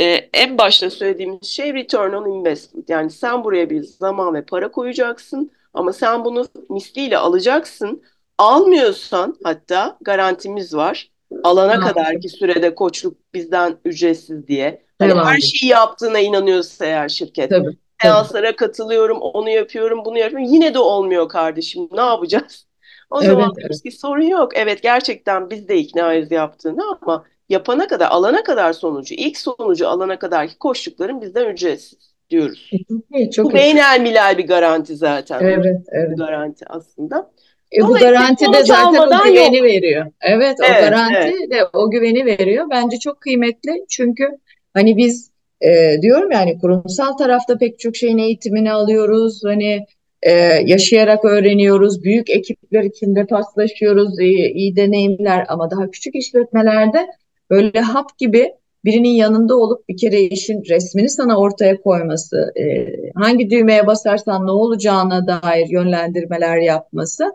e, 0.00 0.04
en 0.34 0.58
başta 0.58 0.90
söylediğimiz 0.90 1.44
şey 1.44 1.74
return 1.74 2.12
on 2.12 2.30
investment. 2.30 2.90
Yani 2.90 3.10
sen 3.10 3.44
buraya 3.44 3.70
bir 3.70 3.82
zaman 3.82 4.34
ve 4.34 4.44
para 4.44 4.70
koyacaksın 4.70 5.50
ama 5.74 5.92
sen 5.92 6.24
bunu 6.24 6.46
misliyle 6.70 7.18
alacaksın. 7.18 8.02
Almıyorsan 8.38 9.36
hatta 9.44 9.98
garantimiz 10.00 10.74
var. 10.74 11.10
Alana 11.44 11.80
kadar 11.80 12.20
ki 12.20 12.28
sürede 12.28 12.74
koçluk 12.74 13.16
bizden 13.34 13.76
ücretsiz 13.84 14.46
diye. 14.48 14.82
Hani 14.98 15.14
her 15.14 15.38
şeyi 15.38 15.70
yaptığına 15.70 16.18
inanıyorsa 16.18 16.86
eğer 16.86 17.08
şirket. 17.08 17.50
Tabii. 17.50 17.76
Seanslara 18.02 18.56
katılıyorum, 18.56 19.18
onu 19.20 19.50
yapıyorum, 19.50 20.04
bunu 20.04 20.18
yapıyorum. 20.18 20.48
Yine 20.52 20.74
de 20.74 20.78
olmuyor 20.78 21.28
kardeşim. 21.28 21.88
Ne 21.92 22.00
yapacağız? 22.00 22.66
O 23.10 23.18
evet, 23.18 23.30
zaman 23.30 23.52
evet. 23.60 23.84
bir 23.84 23.90
sorun 23.90 24.22
yok. 24.22 24.56
Evet 24.56 24.82
gerçekten 24.82 25.50
biz 25.50 25.68
de 25.68 25.76
iknayız 25.76 26.30
yaptığını 26.30 26.82
ama 27.02 27.24
yapana 27.48 27.86
kadar, 27.86 28.08
alana 28.10 28.42
kadar 28.42 28.72
sonucu, 28.72 29.14
ilk 29.14 29.38
sonucu 29.38 29.88
alana 29.88 30.18
kadarki 30.18 30.58
koştukların 30.58 31.20
bizden 31.20 31.46
ücretsiz 31.46 32.10
diyoruz. 32.30 32.70
Çok, 33.34 33.46
bu 33.46 33.54
beynel 33.54 34.00
milal 34.00 34.38
bir 34.38 34.46
garanti 34.46 34.96
zaten. 34.96 35.40
Evet, 35.42 35.82
evet. 35.92 36.10
Bir 36.10 36.16
garanti 36.16 36.64
aslında. 36.68 37.30
E, 37.72 37.82
bu 37.82 37.94
garanti 37.94 38.52
de 38.52 38.64
zaten 38.64 39.00
o 39.00 39.24
güveni 39.24 39.56
yok. 39.56 39.66
veriyor. 39.66 40.06
Evet, 40.20 40.56
o 40.60 40.64
evet, 40.64 40.80
garanti 40.80 41.36
evet. 41.38 41.50
de 41.50 41.64
o 41.72 41.90
güveni 41.90 42.26
veriyor. 42.26 42.66
Bence 42.70 42.98
çok 42.98 43.20
kıymetli 43.20 43.84
çünkü 43.88 44.28
hani 44.74 44.96
biz 44.96 45.29
e, 45.60 46.02
diyorum 46.02 46.30
yani 46.30 46.58
kurumsal 46.58 47.12
tarafta 47.12 47.58
pek 47.58 47.78
çok 47.78 47.96
şeyin 47.96 48.18
eğitimini 48.18 48.72
alıyoruz. 48.72 49.40
Hani 49.44 49.86
e, 50.22 50.32
yaşayarak 50.66 51.24
öğreniyoruz. 51.24 52.02
Büyük 52.02 52.30
ekipler 52.30 52.84
içinde 52.84 53.26
paslaşıyoruz. 53.26 54.20
iyi, 54.20 54.52
iyi 54.52 54.76
deneyimler 54.76 55.46
ama 55.48 55.70
daha 55.70 55.90
küçük 55.90 56.14
işletmelerde 56.14 57.06
böyle 57.50 57.80
hap 57.80 58.18
gibi 58.18 58.52
birinin 58.84 59.08
yanında 59.08 59.56
olup 59.56 59.88
bir 59.88 59.96
kere 59.96 60.20
işin 60.20 60.62
resmini 60.68 61.08
sana 61.08 61.38
ortaya 61.38 61.80
koyması, 61.80 62.52
e, 62.56 62.86
hangi 63.14 63.50
düğmeye 63.50 63.86
basarsan 63.86 64.46
ne 64.46 64.50
olacağına 64.50 65.26
dair 65.26 65.66
yönlendirmeler 65.68 66.56
yapması 66.56 67.32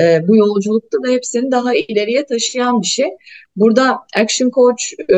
e, 0.00 0.28
bu 0.28 0.36
yolculukta 0.36 1.02
da 1.02 1.08
hepsini 1.08 1.50
daha 1.50 1.74
ileriye 1.74 2.26
taşıyan 2.26 2.82
bir 2.82 2.86
şey. 2.86 3.08
Burada 3.56 3.98
Action 4.16 4.50
Coach 4.50 4.82
e, 5.00 5.16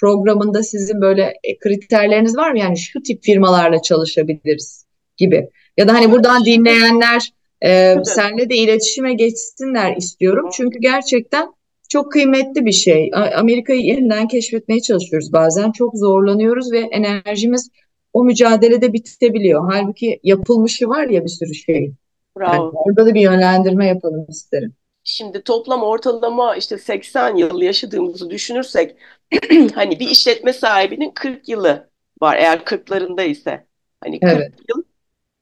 programında 0.00 0.62
sizin 0.62 1.00
böyle 1.00 1.34
kriterleriniz 1.60 2.36
var 2.36 2.50
mı? 2.50 2.58
Yani 2.58 2.78
şu 2.78 3.02
tip 3.02 3.22
firmalarla 3.24 3.82
çalışabiliriz 3.82 4.86
gibi. 5.16 5.48
Ya 5.76 5.88
da 5.88 5.94
hani 5.94 6.10
buradan 6.10 6.44
dinleyenler 6.44 7.32
e, 7.64 7.96
senle 8.04 8.50
de 8.50 8.56
iletişime 8.56 9.14
geçsinler 9.14 9.96
istiyorum. 9.96 10.48
Çünkü 10.56 10.78
gerçekten 10.78 11.48
çok 11.88 12.12
kıymetli 12.12 12.66
bir 12.66 12.72
şey. 12.72 13.10
Amerika'yı 13.36 13.80
yeniden 13.80 14.28
keşfetmeye 14.28 14.80
çalışıyoruz 14.80 15.32
bazen. 15.32 15.72
Çok 15.72 15.94
zorlanıyoruz 15.94 16.72
ve 16.72 16.78
enerjimiz 16.78 17.70
o 18.12 18.24
mücadelede 18.24 18.92
bitebiliyor. 18.92 19.68
Halbuki 19.72 20.20
yapılmışı 20.22 20.88
var 20.88 21.06
ya 21.06 21.24
bir 21.24 21.28
sürü 21.28 21.54
şey. 21.54 21.92
Bravo. 22.38 22.64
Yani 22.64 22.72
orada 22.74 23.06
da 23.06 23.14
bir 23.14 23.20
yönlendirme 23.20 23.86
yapalım 23.86 24.26
isterim. 24.28 24.74
Şimdi 25.04 25.42
toplam 25.42 25.82
ortalama 25.82 26.56
işte 26.56 26.78
80 26.78 27.36
yıl 27.36 27.62
yaşadığımızı 27.62 28.30
düşünürsek 28.30 28.96
hani 29.74 30.00
bir 30.00 30.08
işletme 30.08 30.52
sahibinin 30.52 31.10
40 31.10 31.48
yılı 31.48 31.90
var 32.20 32.36
eğer 32.36 32.58
40'larında 32.58 33.22
ise. 33.22 33.66
Hani 34.00 34.20
40 34.20 34.32
evet. 34.32 34.52
yıl 34.68 34.82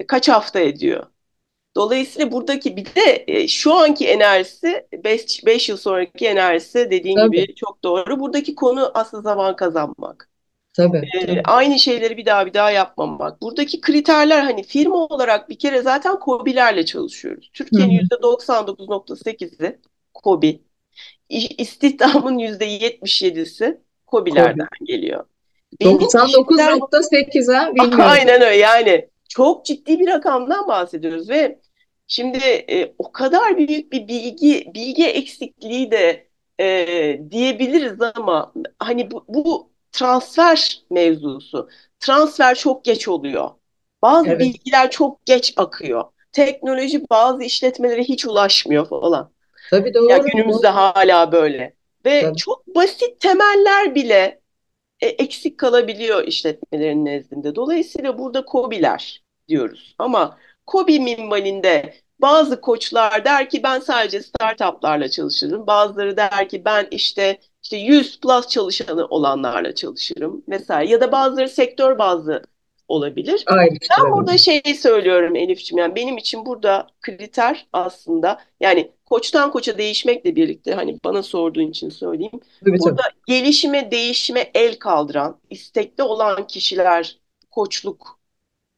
kaç 0.06 0.28
hafta 0.28 0.61
ediyor? 0.61 1.06
Dolayısıyla 1.76 2.32
buradaki 2.32 2.76
bir 2.76 2.85
de 2.85 3.25
e, 3.26 3.49
şu 3.49 3.75
anki 3.75 4.09
enerjisi 4.09 4.87
5 5.47 5.68
yıl 5.68 5.76
sonraki 5.76 6.26
enerjisi 6.26 6.90
dediğin 6.90 7.16
tabii. 7.16 7.40
gibi 7.40 7.54
çok 7.54 7.85
doğru. 7.85 8.20
Buradaki 8.20 8.54
konu 8.54 8.90
aslında 8.94 9.23
zaman 9.23 9.56
kazanmak. 9.56 10.29
Tabii, 10.80 11.08
ee. 11.28 11.42
Aynı 11.44 11.78
şeyleri 11.78 12.16
bir 12.16 12.26
daha 12.26 12.46
bir 12.46 12.54
daha 12.54 12.70
yapmamak. 12.70 13.42
Buradaki 13.42 13.80
kriterler 13.80 14.40
hani 14.40 14.62
firma 14.62 14.96
olarak 14.96 15.49
bir 15.49 15.58
kere 15.58 15.82
zaten 15.82 16.18
KOBİ'lerle 16.18 16.84
çalışıyoruz. 16.84 17.50
Türkiye'nin 17.54 17.99
%99.8'i 17.99 19.78
KOBİ. 20.14 20.62
İstihdamın 21.58 22.38
%77'si 22.38 23.80
KOBİ'lerden 24.06 24.66
Kobi. 24.78 24.87
geliyor. 24.87 25.25
99.8'e 25.80 27.75
bilmiyorum. 27.75 28.00
Aynen 28.00 28.42
öyle 28.42 28.56
yani 28.56 29.08
çok 29.28 29.64
ciddi 29.64 29.99
bir 29.99 30.06
rakamdan 30.06 30.68
bahsediyoruz 30.68 31.30
ve 31.30 31.58
şimdi 32.06 32.38
e, 32.44 32.94
o 32.99 33.12
kadar 33.12 33.58
büyük 33.58 33.92
bir 33.92 34.08
bilgi 34.08 34.70
bilgi 34.75 35.06
eksikliği 35.06 35.90
de 35.90 36.26
e, 36.60 37.20
diyebiliriz 37.30 38.02
ama 38.14 38.52
hani 38.78 39.10
bu, 39.10 39.25
bu 39.28 39.69
transfer 39.92 40.82
mevzusu 40.90 41.68
transfer 42.00 42.54
çok 42.54 42.85
geç 42.85 43.09
oluyor. 43.09 43.50
Bazı 44.02 44.28
evet. 44.28 44.40
bilgiler 44.40 44.90
çok 44.90 45.26
geç 45.26 45.54
akıyor. 45.56 46.04
Teknoloji 46.32 47.11
bazı 47.11 47.42
işletmelere 47.42 48.02
hiç 48.02 48.25
ulaşmıyor 48.25 48.88
falan. 48.88 49.30
Tabii 49.70 49.94
doğru. 49.94 50.11
Ya 50.11 50.18
günümüzde 50.18 50.66
doğru. 50.66 50.75
hala 50.75 51.32
böyle. 51.32 51.75
Ve 52.04 52.20
Tabii. 52.20 52.37
çok 52.37 52.66
basit 52.66 53.20
temeller 53.20 53.94
bile 53.94 54.40
e, 55.00 55.06
eksik 55.06 55.59
kalabiliyor 55.59 56.26
işletmelerin 56.26 57.04
nezdinde. 57.04 57.54
Dolayısıyla 57.54 58.18
burada 58.18 58.44
COBİ'ler 58.52 59.23
diyoruz. 59.49 59.94
Ama 59.99 60.38
COBİ 60.66 61.00
minvalinde 61.00 61.94
bazı 62.20 62.60
koçlar 62.60 63.24
der 63.24 63.50
ki 63.50 63.62
ben 63.62 63.80
sadece 63.80 64.22
startuplarla 64.22 65.08
çalışırım. 65.08 65.66
Bazıları 65.66 66.16
der 66.16 66.48
ki 66.48 66.64
ben 66.64 66.88
işte 66.90 67.38
işte 67.62 67.76
100 67.76 68.20
plus 68.20 68.48
çalışanı 68.48 69.06
olanlarla 69.06 69.74
çalışırım 69.74 70.42
vesaire. 70.48 70.90
Ya 70.90 71.00
da 71.00 71.12
bazıları 71.12 71.48
sektör 71.48 71.98
bazı 71.98 72.42
olabilir. 72.88 73.44
Aynen. 73.46 73.78
Ben 73.98 74.12
burada 74.12 74.38
şeyi 74.38 74.74
söylüyorum 74.74 75.36
Elif'ciğim 75.36 75.78
yani 75.78 75.94
benim 75.94 76.16
için 76.16 76.46
burada 76.46 76.86
kriter 77.00 77.66
aslında 77.72 78.40
yani 78.60 78.90
koçtan 79.04 79.52
koça 79.52 79.78
değişmekle 79.78 80.36
birlikte 80.36 80.74
hani 80.74 80.98
bana 81.04 81.22
sorduğun 81.22 81.70
için 81.70 81.88
söyleyeyim. 81.88 82.40
Evet, 82.68 82.80
burada 82.80 83.02
tabii. 83.02 83.14
gelişime 83.26 83.90
değişime 83.90 84.50
el 84.54 84.78
kaldıran 84.78 85.40
istekli 85.50 86.02
olan 86.02 86.46
kişiler 86.46 87.18
koçluk 87.50 88.20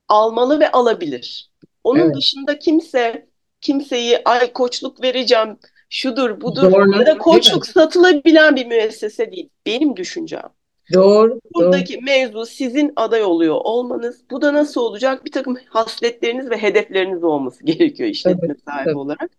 almalı 0.09 0.61
ve 0.61 0.71
alabilir. 0.71 1.51
Onun 1.85 2.01
evet. 2.01 2.17
dışında 2.17 2.59
kimse 2.59 3.32
kimseyi 3.63 4.19
ay 4.25 4.53
koçluk 4.53 5.03
vereceğim 5.03 5.59
şudur 5.91 6.41
budur 6.41 6.73
Doğru, 6.73 6.99
ya 6.99 7.07
da 7.07 7.19
koçluk 7.19 7.67
satılabilen 7.67 8.57
bir 8.57 8.67
müessese 8.67 9.33
değil. 9.33 9.49
Benim 9.67 9.97
düşüncem. 9.97 10.49
Doğru. 10.93 11.41
Buradaki 11.55 11.95
doğru. 11.95 12.05
mevzu 12.05 12.47
sizin 12.47 12.93
aday 12.97 13.23
oluyor 13.23 13.55
olmanız. 13.65 14.25
Bu 14.31 14.43
da 14.43 14.55
nasıl 14.55 14.81
olacak? 14.81 15.25
Bir 15.25 15.33
takım 15.33 15.57
hasletleriniz 15.69 16.51
ve 16.51 16.57
hedefleriniz 16.57 17.25
olması 17.25 17.65
gerekiyor 17.65 18.09
işletme 18.09 18.49
tabii, 18.49 18.61
sahibi 18.67 18.85
tabii. 18.85 18.99
olarak. 18.99 19.31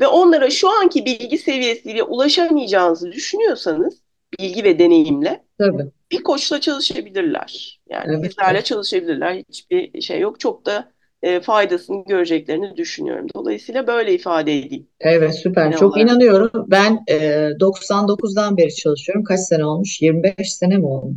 Ve 0.00 0.06
onlara 0.06 0.50
şu 0.50 0.70
anki 0.70 1.04
bilgi 1.04 1.38
seviyesiyle 1.38 2.02
ulaşamayacağınızı 2.02 3.12
düşünüyorsanız 3.12 4.02
bilgi 4.38 4.64
ve 4.64 4.78
deneyimle 4.78 5.44
tabii. 5.58 5.90
bir 6.12 6.22
koçla 6.22 6.60
çalışabilirler. 6.60 7.80
Yani 7.90 8.14
evet, 8.14 8.24
bizlerle 8.24 8.58
evet. 8.58 8.66
çalışabilirler. 8.66 9.42
Hiçbir 9.48 10.00
şey 10.00 10.20
yok. 10.20 10.40
Çok 10.40 10.66
da 10.66 10.92
e, 11.22 11.40
faydasını 11.40 12.04
göreceklerini 12.04 12.76
düşünüyorum. 12.76 13.26
Dolayısıyla 13.34 13.86
böyle 13.86 14.14
ifade 14.14 14.58
edeyim. 14.58 14.86
Evet 15.00 15.34
süper. 15.34 15.72
Çok 15.72 15.96
olarak. 15.96 16.10
inanıyorum. 16.10 16.50
Ben 16.66 17.04
e, 17.08 17.16
99'dan 17.60 18.56
beri 18.56 18.74
çalışıyorum. 18.74 19.24
Kaç 19.24 19.40
sene 19.40 19.64
olmuş? 19.64 20.02
25 20.02 20.54
sene 20.54 20.76
mi 20.76 20.86
oldu? 20.86 21.14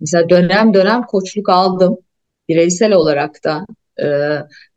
Mesela 0.00 0.28
dönem 0.28 0.74
dönem 0.74 1.02
koçluk 1.02 1.48
aldım. 1.48 1.98
Bireysel 2.48 2.92
olarak 2.92 3.44
da. 3.44 3.66
E, 3.96 4.06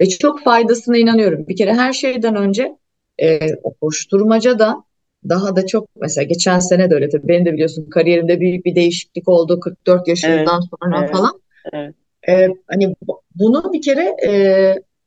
ve 0.01 0.09
çok 0.09 0.43
faydasına 0.43 0.97
inanıyorum. 0.97 1.47
Bir 1.47 1.55
kere 1.55 1.73
her 1.73 1.93
şeyden 1.93 2.35
önce 2.35 2.77
e, 3.21 3.39
o 3.63 3.73
koşturmaca 3.73 4.59
da 4.59 4.83
daha 5.29 5.55
da 5.55 5.65
çok 5.65 5.89
mesela 5.95 6.25
geçen 6.25 6.59
sene 6.59 6.89
de 6.89 6.95
öyle 6.95 7.09
tabii 7.09 7.27
benim 7.27 7.45
de 7.45 7.53
biliyorsun 7.53 7.89
kariyerimde 7.89 8.39
büyük 8.39 8.65
bir 8.65 8.75
değişiklik 8.75 9.27
oldu 9.27 9.59
44 9.59 10.07
yaşından 10.07 10.61
evet, 10.61 10.69
sonra 10.81 10.99
evet, 10.99 11.11
falan. 11.11 11.41
Evet. 11.73 11.95
Ee, 12.29 12.47
hani 12.67 12.95
bunu 13.39 13.73
bir 13.73 13.81
kere 13.81 14.15
e, 14.27 14.31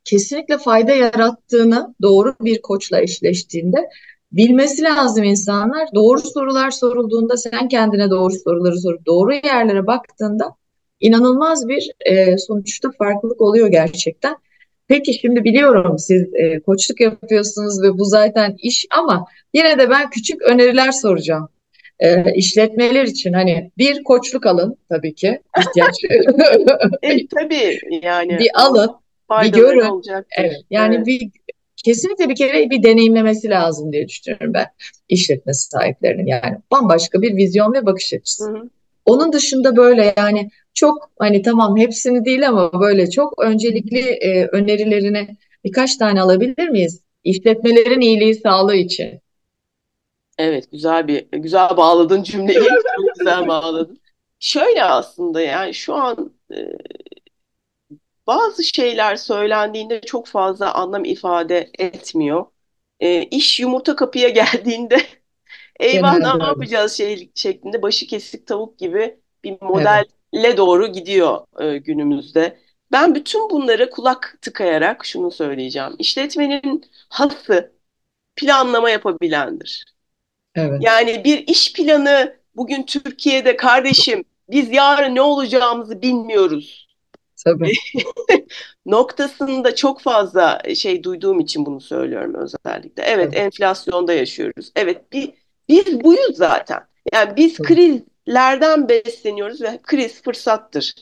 kesinlikle 0.04 0.58
fayda 0.58 0.92
yarattığını 0.92 1.94
doğru 2.02 2.34
bir 2.40 2.62
koçla 2.62 3.00
eşleştiğinde 3.00 3.88
bilmesi 4.32 4.82
lazım 4.82 5.24
insanlar. 5.24 5.88
Doğru 5.94 6.20
sorular 6.20 6.70
sorulduğunda 6.70 7.36
sen 7.36 7.68
kendine 7.68 8.10
doğru 8.10 8.32
soruları 8.44 8.80
sorup 8.80 9.06
doğru 9.06 9.32
yerlere 9.32 9.86
baktığında 9.86 10.54
inanılmaz 11.00 11.68
bir 11.68 11.90
e, 12.00 12.38
sonuçta 12.38 12.90
farklılık 12.98 13.40
oluyor 13.40 13.68
gerçekten. 13.68 14.36
Peki 14.88 15.14
şimdi 15.14 15.44
biliyorum 15.44 15.98
siz 15.98 16.22
e, 16.34 16.60
koçluk 16.60 17.00
yapıyorsunuz 17.00 17.82
ve 17.82 17.98
bu 17.98 18.04
zaten 18.04 18.56
iş 18.58 18.86
ama 18.90 19.24
yine 19.54 19.78
de 19.78 19.90
ben 19.90 20.10
küçük 20.10 20.42
öneriler 20.42 20.92
soracağım. 20.92 21.48
E, 22.00 22.34
işletmeler 22.34 23.04
için 23.04 23.32
hani 23.32 23.70
bir 23.78 24.02
koçluk 24.02 24.46
alın 24.46 24.76
tabii 24.88 25.14
ki 25.14 25.40
ihtiyaç. 25.58 25.94
e, 27.02 27.26
tabii 27.26 27.78
yani. 28.02 28.38
Bir 28.38 28.50
alın, 28.54 28.90
bir 29.42 29.52
görün. 29.52 30.02
Evet, 30.38 30.56
yani 30.70 30.94
evet. 30.94 31.06
bir 31.06 31.30
kesinlikle 31.84 32.28
bir 32.28 32.34
kere 32.34 32.70
bir 32.70 32.82
deneyimlemesi 32.82 33.50
lazım 33.50 33.92
diye 33.92 34.08
düşünüyorum 34.08 34.54
ben 34.54 34.66
işletme 35.08 35.52
sahiplerinin 35.52 36.26
yani 36.26 36.56
bambaşka 36.70 37.22
bir 37.22 37.36
vizyon 37.36 37.72
ve 37.72 37.86
bakış 37.86 38.12
açısı. 38.12 38.44
Hı 38.44 38.58
hı. 38.58 38.68
Onun 39.04 39.32
dışında 39.32 39.76
böyle 39.76 40.14
yani 40.16 40.50
çok 40.74 41.10
hani 41.18 41.42
tamam 41.42 41.76
hepsini 41.76 42.24
değil 42.24 42.48
ama 42.48 42.80
böyle 42.80 43.10
çok 43.10 43.44
öncelikli 43.44 43.98
e, 43.98 44.46
önerilerini 44.46 45.36
birkaç 45.64 45.96
tane 45.96 46.22
alabilir 46.22 46.68
miyiz? 46.68 47.00
İşletmelerin 47.24 48.00
iyiliği 48.00 48.34
sağlığı 48.34 48.76
için. 48.76 49.20
Evet 50.40 50.70
güzel 50.72 51.08
bir 51.08 51.28
güzel 51.32 51.76
bağladın 51.76 52.22
cümleyi 52.22 52.58
çok 52.96 53.14
güzel 53.18 53.48
bağladın. 53.48 54.00
Şöyle 54.40 54.84
aslında 54.84 55.40
yani 55.40 55.74
şu 55.74 55.94
an 55.94 56.34
e, 56.54 56.56
bazı 58.26 58.64
şeyler 58.64 59.16
söylendiğinde 59.16 60.00
çok 60.00 60.26
fazla 60.26 60.74
anlam 60.74 61.04
ifade 61.04 61.70
etmiyor. 61.78 62.46
E, 63.00 63.22
iş 63.22 63.60
yumurta 63.60 63.96
kapıya 63.96 64.28
geldiğinde 64.40 65.00
eyvah 65.80 66.16
Genelde 66.16 66.38
ne 66.38 66.44
yapacağız 66.44 66.92
şey 66.92 67.30
şeklinde 67.34 67.82
başı 67.82 68.06
kesik 68.06 68.46
tavuk 68.46 68.78
gibi 68.78 69.20
bir 69.44 69.56
modelle 69.62 70.06
evet. 70.32 70.58
doğru 70.58 70.86
gidiyor 70.86 71.46
e, 71.60 71.78
günümüzde. 71.78 72.58
Ben 72.92 73.14
bütün 73.14 73.50
bunlara 73.50 73.90
kulak 73.90 74.38
tıkayarak 74.42 75.04
şunu 75.04 75.30
söyleyeceğim. 75.30 75.92
İşletmenin 75.98 76.84
hası 77.08 77.72
planlama 78.36 78.90
yapabilendir. 78.90 79.99
Evet. 80.54 80.78
Yani 80.80 81.24
bir 81.24 81.46
iş 81.46 81.72
planı 81.72 82.36
bugün 82.56 82.82
Türkiye'de 82.82 83.56
kardeşim 83.56 84.24
biz 84.48 84.72
yarın 84.72 85.14
ne 85.14 85.22
olacağımızı 85.22 86.02
bilmiyoruz. 86.02 86.88
Tabii. 87.44 87.72
noktasında 88.86 89.74
çok 89.74 90.00
fazla 90.00 90.62
şey 90.76 91.02
duyduğum 91.02 91.40
için 91.40 91.66
bunu 91.66 91.80
söylüyorum 91.80 92.34
özellikle. 92.34 93.02
Evet, 93.02 93.28
evet. 93.32 93.36
enflasyonda 93.36 94.12
yaşıyoruz. 94.12 94.72
Evet 94.76 95.12
bir, 95.12 95.32
biz 95.68 96.04
buyuz 96.04 96.36
zaten. 96.36 96.80
Yani 97.12 97.36
biz 97.36 97.56
Tabii. 97.56 97.68
krizlerden 97.68 98.88
besleniyoruz 98.88 99.62
ve 99.62 99.78
kriz 99.82 100.22
fırsattır. 100.22 100.94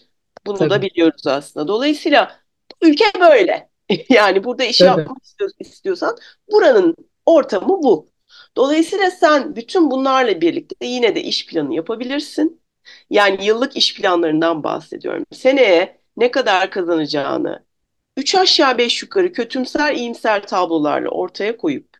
Bunu 0.46 0.58
Tabii. 0.58 0.70
da 0.70 0.82
biliyoruz 0.82 1.26
aslında. 1.26 1.68
Dolayısıyla 1.68 2.37
ülke 2.82 3.04
böyle. 3.20 3.68
yani 4.08 4.44
burada 4.44 4.64
iş 4.64 4.78
Tabii. 4.78 5.00
yapmak 5.00 5.18
istiyorsan 5.61 6.16
buranın 6.52 6.96
ortamı 7.26 7.68
bu. 7.68 8.08
Dolayısıyla 8.58 9.10
sen 9.10 9.56
bütün 9.56 9.90
bunlarla 9.90 10.40
birlikte 10.40 10.86
yine 10.86 11.14
de 11.14 11.22
iş 11.22 11.46
planı 11.46 11.74
yapabilirsin. 11.74 12.60
Yani 13.10 13.44
yıllık 13.44 13.76
iş 13.76 13.94
planlarından 13.94 14.64
bahsediyorum. 14.64 15.24
Seneye 15.32 16.00
ne 16.16 16.30
kadar 16.30 16.70
kazanacağını, 16.70 17.64
üç 18.16 18.34
aşağı 18.34 18.78
beş 18.78 19.02
yukarı 19.02 19.32
kötümser 19.32 19.94
iyimser 19.94 20.46
tablolarla 20.46 21.08
ortaya 21.08 21.56
koyup 21.56 21.96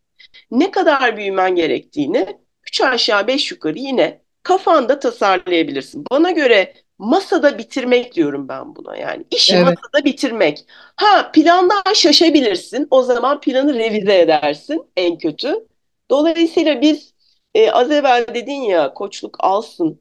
ne 0.51 0.71
kadar 0.71 1.17
büyümen 1.17 1.55
gerektiğini 1.55 2.27
üç 2.69 2.81
aşağı 2.81 3.27
beş 3.27 3.51
yukarı 3.51 3.79
yine 3.79 4.23
kafanda 4.43 4.99
tasarlayabilirsin. 4.99 6.05
Bana 6.11 6.31
göre 6.31 6.75
masada 6.99 7.59
bitirmek 7.59 8.15
diyorum 8.15 8.49
ben 8.49 8.77
buna 8.77 8.97
yani 8.97 9.25
işi 9.31 9.55
evet. 9.57 9.65
masada 9.65 10.05
bitirmek. 10.05 10.65
Ha 10.97 11.31
plandan 11.33 11.93
şaşabilirsin 11.95 12.87
o 12.91 13.03
zaman 13.03 13.41
planı 13.41 13.75
revize 13.75 14.19
edersin 14.19 14.83
en 14.97 15.19
kötü. 15.19 15.55
Dolayısıyla 16.11 16.81
biz 16.81 17.15
e, 17.55 17.71
az 17.71 17.91
evvel 17.91 18.27
dedin 18.35 18.61
ya 18.61 18.95
koçluk 18.95 19.37
alsın. 19.41 20.01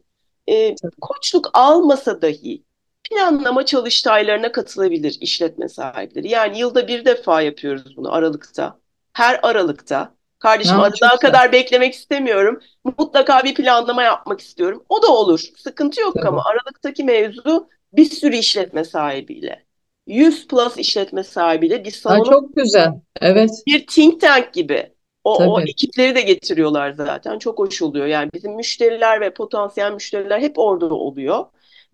E, 0.50 0.76
koçluk 1.02 1.50
almasa 1.54 2.22
dahi 2.22 2.64
planlama 3.10 3.66
çalıştaylarına 3.66 4.52
katılabilir 4.52 5.18
işletme 5.22 5.70
sahipleri. 5.70 6.30
Yani 6.30 6.60
yılda 6.60 6.88
bir 6.88 7.06
defa 7.06 7.42
yapıyoruz 7.42 7.98
bunu 7.98 8.14
Aralık'ta. 8.14 8.80
Her 9.14 9.40
Aralık'ta. 9.44 10.18
Kardeşim 10.40 10.76
ha, 10.76 10.90
daha 11.02 11.20
kadar 11.20 11.52
beklemek 11.52 11.94
istemiyorum. 11.94 12.62
Mutlaka 12.98 13.44
bir 13.44 13.56
planlama 13.56 14.04
yapmak 14.04 14.42
istiyorum. 14.42 14.84
O 14.90 15.02
da 15.02 15.08
olur. 15.08 15.44
Sıkıntı 15.58 16.02
yok 16.02 16.14
Tabii. 16.14 16.28
ama 16.28 16.44
Aralık'taki 16.46 17.04
mevzu 17.04 17.70
bir 17.94 18.06
sürü 18.06 18.36
işletme 18.36 18.84
sahibiyle. 18.84 19.66
100 20.08 20.48
plus 20.48 20.78
işletme 20.78 21.24
sahibiyle 21.24 21.86
bir 21.86 21.92
salon. 21.92 22.24
çok 22.24 22.56
güzel. 22.56 22.92
Evet. 23.22 23.50
Bir 23.68 23.88
think 23.88 24.22
tank 24.22 24.54
gibi. 24.54 24.94
O, 25.28 25.54
o 25.54 25.62
ekipleri 25.62 26.16
de 26.16 26.22
getiriyorlar 26.22 26.92
zaten. 26.92 27.40
Çok 27.40 27.60
hoş 27.60 27.82
oluyor. 27.82 28.06
Yani 28.06 28.30
bizim 28.34 28.56
müşteriler 28.56 29.22
ve 29.22 29.34
potansiyel 29.34 29.92
müşteriler 29.92 30.40
hep 30.40 30.60
orada 30.60 30.96
oluyor. 30.96 31.46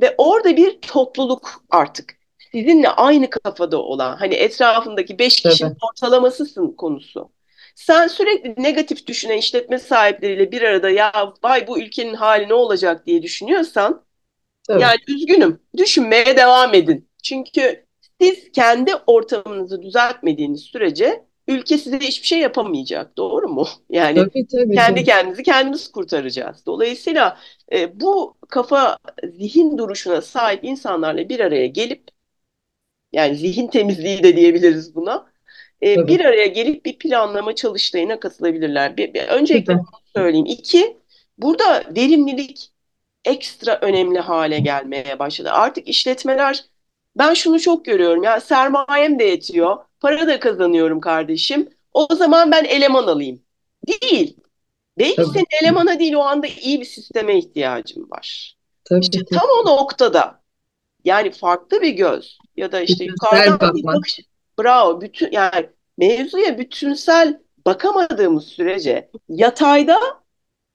Ve 0.01 0.15
orada 0.17 0.57
bir 0.57 0.81
topluluk 0.81 1.63
artık 1.69 2.17
sizinle 2.51 2.89
aynı 2.89 3.29
kafada 3.29 3.81
olan 3.81 4.15
hani 4.17 4.33
etrafındaki 4.33 5.19
beş 5.19 5.41
kişinin 5.41 5.69
Tabii. 5.69 5.79
ortalamasısın 5.91 6.71
konusu. 6.71 7.31
Sen 7.75 8.07
sürekli 8.07 8.63
negatif 8.63 9.07
düşünen 9.07 9.37
işletme 9.37 9.79
sahipleriyle 9.79 10.51
bir 10.51 10.61
arada 10.61 10.89
ya 10.89 11.33
vay 11.43 11.67
bu 11.67 11.79
ülkenin 11.79 12.13
hali 12.13 12.49
ne 12.49 12.53
olacak 12.53 13.05
diye 13.05 13.21
düşünüyorsan 13.23 14.05
Tabii. 14.67 14.81
yani 14.81 14.97
üzgünüm 15.07 15.59
düşünmeye 15.77 16.37
devam 16.37 16.73
edin. 16.73 17.09
Çünkü 17.23 17.85
siz 18.21 18.51
kendi 18.51 18.91
ortamınızı 19.07 19.81
düzeltmediğiniz 19.81 20.61
sürece 20.61 21.25
ülke 21.53 21.77
size 21.77 21.99
hiçbir 21.99 22.27
şey 22.27 22.39
yapamayacak. 22.39 23.17
Doğru 23.17 23.47
mu? 23.47 23.67
Yani 23.89 24.15
tabii, 24.15 24.47
tabii, 24.47 24.75
kendi 24.75 24.95
tabii. 24.99 25.03
kendimizi 25.03 25.43
kendimiz 25.43 25.91
kurtaracağız. 25.91 26.65
Dolayısıyla 26.65 27.37
e, 27.71 27.99
bu 27.99 28.37
kafa 28.49 28.97
zihin 29.23 29.77
duruşuna 29.77 30.21
sahip 30.21 30.63
insanlarla 30.63 31.29
bir 31.29 31.39
araya 31.39 31.67
gelip 31.67 32.03
yani 33.13 33.35
zihin 33.35 33.67
temizliği 33.67 34.23
de 34.23 34.35
diyebiliriz 34.35 34.95
buna. 34.95 35.33
E, 35.83 36.07
bir 36.07 36.25
araya 36.25 36.47
gelip 36.47 36.85
bir 36.85 36.97
planlama 36.97 37.55
çalıştayına 37.55 38.19
katılabilirler. 38.19 38.97
Bir, 38.97 39.13
bir, 39.13 39.23
öncelikle 39.27 39.73
bunu 39.73 40.01
söyleyeyim. 40.15 40.45
İki, 40.45 40.97
burada 41.37 41.83
verimlilik 41.95 42.71
ekstra 43.25 43.79
önemli 43.81 44.19
hale 44.19 44.59
gelmeye 44.59 45.19
başladı. 45.19 45.51
Artık 45.51 45.87
işletmeler 45.87 46.65
ben 47.15 47.33
şunu 47.33 47.59
çok 47.59 47.85
görüyorum 47.85 48.23
ya 48.23 48.39
sermayem 48.41 49.19
de 49.19 49.23
yetiyor, 49.23 49.77
para 49.99 50.27
da 50.27 50.39
kazanıyorum 50.39 50.99
kardeşim. 51.01 51.69
O 51.93 52.15
zaman 52.15 52.51
ben 52.51 52.63
eleman 52.63 53.07
alayım. 53.07 53.41
Değil. 53.87 54.37
Belki 54.97 55.15
Tabii. 55.15 55.27
senin 55.27 55.61
elemana 55.61 55.99
değil 55.99 56.13
o 56.13 56.21
anda 56.21 56.47
iyi 56.47 56.79
bir 56.79 56.85
sisteme 56.85 57.37
ihtiyacın 57.37 58.09
var. 58.09 58.57
Tabii, 58.85 58.99
İşte 58.99 59.19
tabii. 59.19 59.39
tam 59.39 59.49
o 59.61 59.65
noktada 59.65 60.41
yani 61.05 61.31
farklı 61.31 61.81
bir 61.81 61.89
göz 61.89 62.37
ya 62.57 62.71
da 62.71 62.81
işte 62.81 63.05
Bütünsel 63.05 63.37
yukarıdan 63.37 63.75
bir 63.75 63.83
bakış. 63.83 64.19
Bravo. 64.59 65.01
Bütün 65.01 65.31
yani 65.31 65.69
mevzuya 65.97 66.57
bütünsel 66.57 67.41
bakamadığımız 67.65 68.45
sürece 68.45 69.09
yatayda 69.29 69.99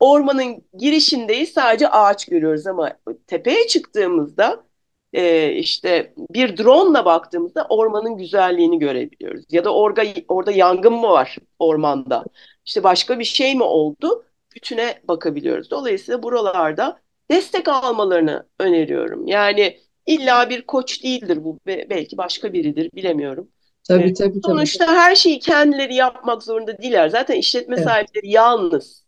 ormanın 0.00 0.64
girişindeyiz 0.78 1.52
sadece 1.52 1.88
ağaç 1.88 2.26
görüyoruz 2.26 2.66
ama 2.66 2.92
tepeye 3.26 3.66
çıktığımızda 3.66 4.64
e, 5.12 5.52
işte 5.52 6.14
bir 6.34 6.56
drone'la 6.56 7.04
baktığımızda 7.04 7.66
ormanın 7.68 8.16
güzelliğini 8.16 8.78
görebiliyoruz. 8.78 9.44
Ya 9.50 9.64
da 9.64 9.74
orada, 9.74 10.02
orada 10.28 10.52
yangın 10.52 10.92
mı 10.92 11.08
var 11.10 11.36
ormanda? 11.58 12.24
İşte 12.64 12.82
başka 12.82 13.18
bir 13.18 13.24
şey 13.24 13.54
mi 13.54 13.62
oldu? 13.62 14.24
Bütüne 14.56 15.00
bakabiliyoruz. 15.08 15.70
Dolayısıyla 15.70 16.22
buralarda 16.22 17.00
destek 17.30 17.68
almalarını 17.68 18.46
öneriyorum. 18.58 19.26
Yani 19.26 19.78
illa 20.06 20.50
bir 20.50 20.62
koç 20.62 21.02
değildir 21.02 21.44
bu. 21.44 21.58
Belki 21.66 22.16
başka 22.16 22.52
biridir 22.52 22.90
bilemiyorum. 22.94 23.48
Tabii, 23.88 24.02
Evet. 24.02 24.16
tabii, 24.16 24.40
tabii. 24.40 24.40
Sonuçta 24.42 24.86
her 24.86 25.14
şeyi 25.14 25.38
kendileri 25.38 25.94
yapmak 25.94 26.42
zorunda 26.42 26.78
değiller. 26.78 27.08
Zaten 27.08 27.34
işletme 27.36 27.74
Evet. 27.76 27.84
sahipleri 27.88 28.30
yalnız. 28.30 29.04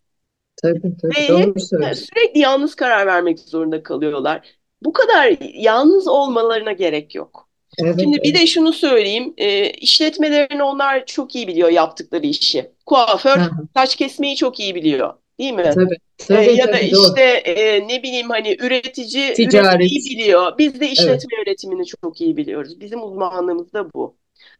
Tabii, 0.61 0.81
tabii. 1.01 1.15
Ve 1.15 1.37
hep 1.37 1.61
söylüyorsun. 1.61 2.05
sürekli 2.05 2.39
yalnız 2.39 2.75
karar 2.75 3.07
vermek 3.07 3.39
zorunda 3.39 3.83
kalıyorlar. 3.83 4.60
Bu 4.81 4.93
kadar 4.93 5.37
yalnız 5.53 6.07
olmalarına 6.07 6.71
gerek 6.71 7.15
yok. 7.15 7.49
Evet, 7.77 7.99
Şimdi 7.99 8.17
bir 8.23 8.33
evet. 8.33 8.41
de 8.41 8.47
şunu 8.47 8.73
söyleyeyim. 8.73 9.33
E, 9.37 9.69
işletmelerini 9.69 10.63
onlar 10.63 11.05
çok 11.05 11.35
iyi 11.35 11.47
biliyor 11.47 11.69
yaptıkları 11.69 12.27
işi. 12.27 12.71
Kuaför 12.85 13.37
Hı 13.39 13.49
saç 13.75 13.95
kesmeyi 13.95 14.35
çok 14.35 14.59
iyi 14.59 14.75
biliyor. 14.75 15.13
Değil 15.39 15.53
mi? 15.53 15.63
Tabii, 15.73 15.95
E, 16.19 16.27
tabii, 16.27 16.55
ya 16.55 16.73
da 16.73 16.77
tabii, 16.77 16.91
doğru. 16.91 17.07
işte 17.07 17.21
e, 17.23 17.87
ne 17.87 18.03
bileyim 18.03 18.29
hani 18.29 18.57
üretici 18.59 19.33
Ticaret. 19.33 19.53
üretmeyi 19.53 20.05
biliyor. 20.05 20.57
Biz 20.57 20.79
de 20.81 20.89
işletme 20.89 21.37
yönetimini 21.37 21.85
çok 21.85 22.21
iyi 22.21 22.37
biliyoruz. 22.37 22.79
Bizim 22.79 23.03
uzmanlığımız 23.03 23.73
da 23.73 23.93
bu. 23.93 24.17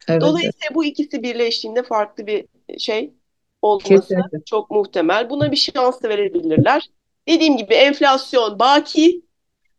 Evet, 0.07 0.21
evet. 0.21 0.21
Dolayısıyla 0.21 0.75
bu 0.75 0.85
ikisi 0.85 1.23
birleştiğinde 1.23 1.83
farklı 1.83 2.27
bir 2.27 2.45
şey 2.79 3.13
olması 3.61 4.07
Kesinlikle. 4.07 4.43
çok 4.45 4.71
muhtemel. 4.71 5.29
Buna 5.29 5.51
bir 5.51 5.57
şans 5.57 6.03
da 6.03 6.09
verebilirler. 6.09 6.89
Dediğim 7.27 7.57
gibi 7.57 7.73
enflasyon 7.73 8.59
baki. 8.59 9.21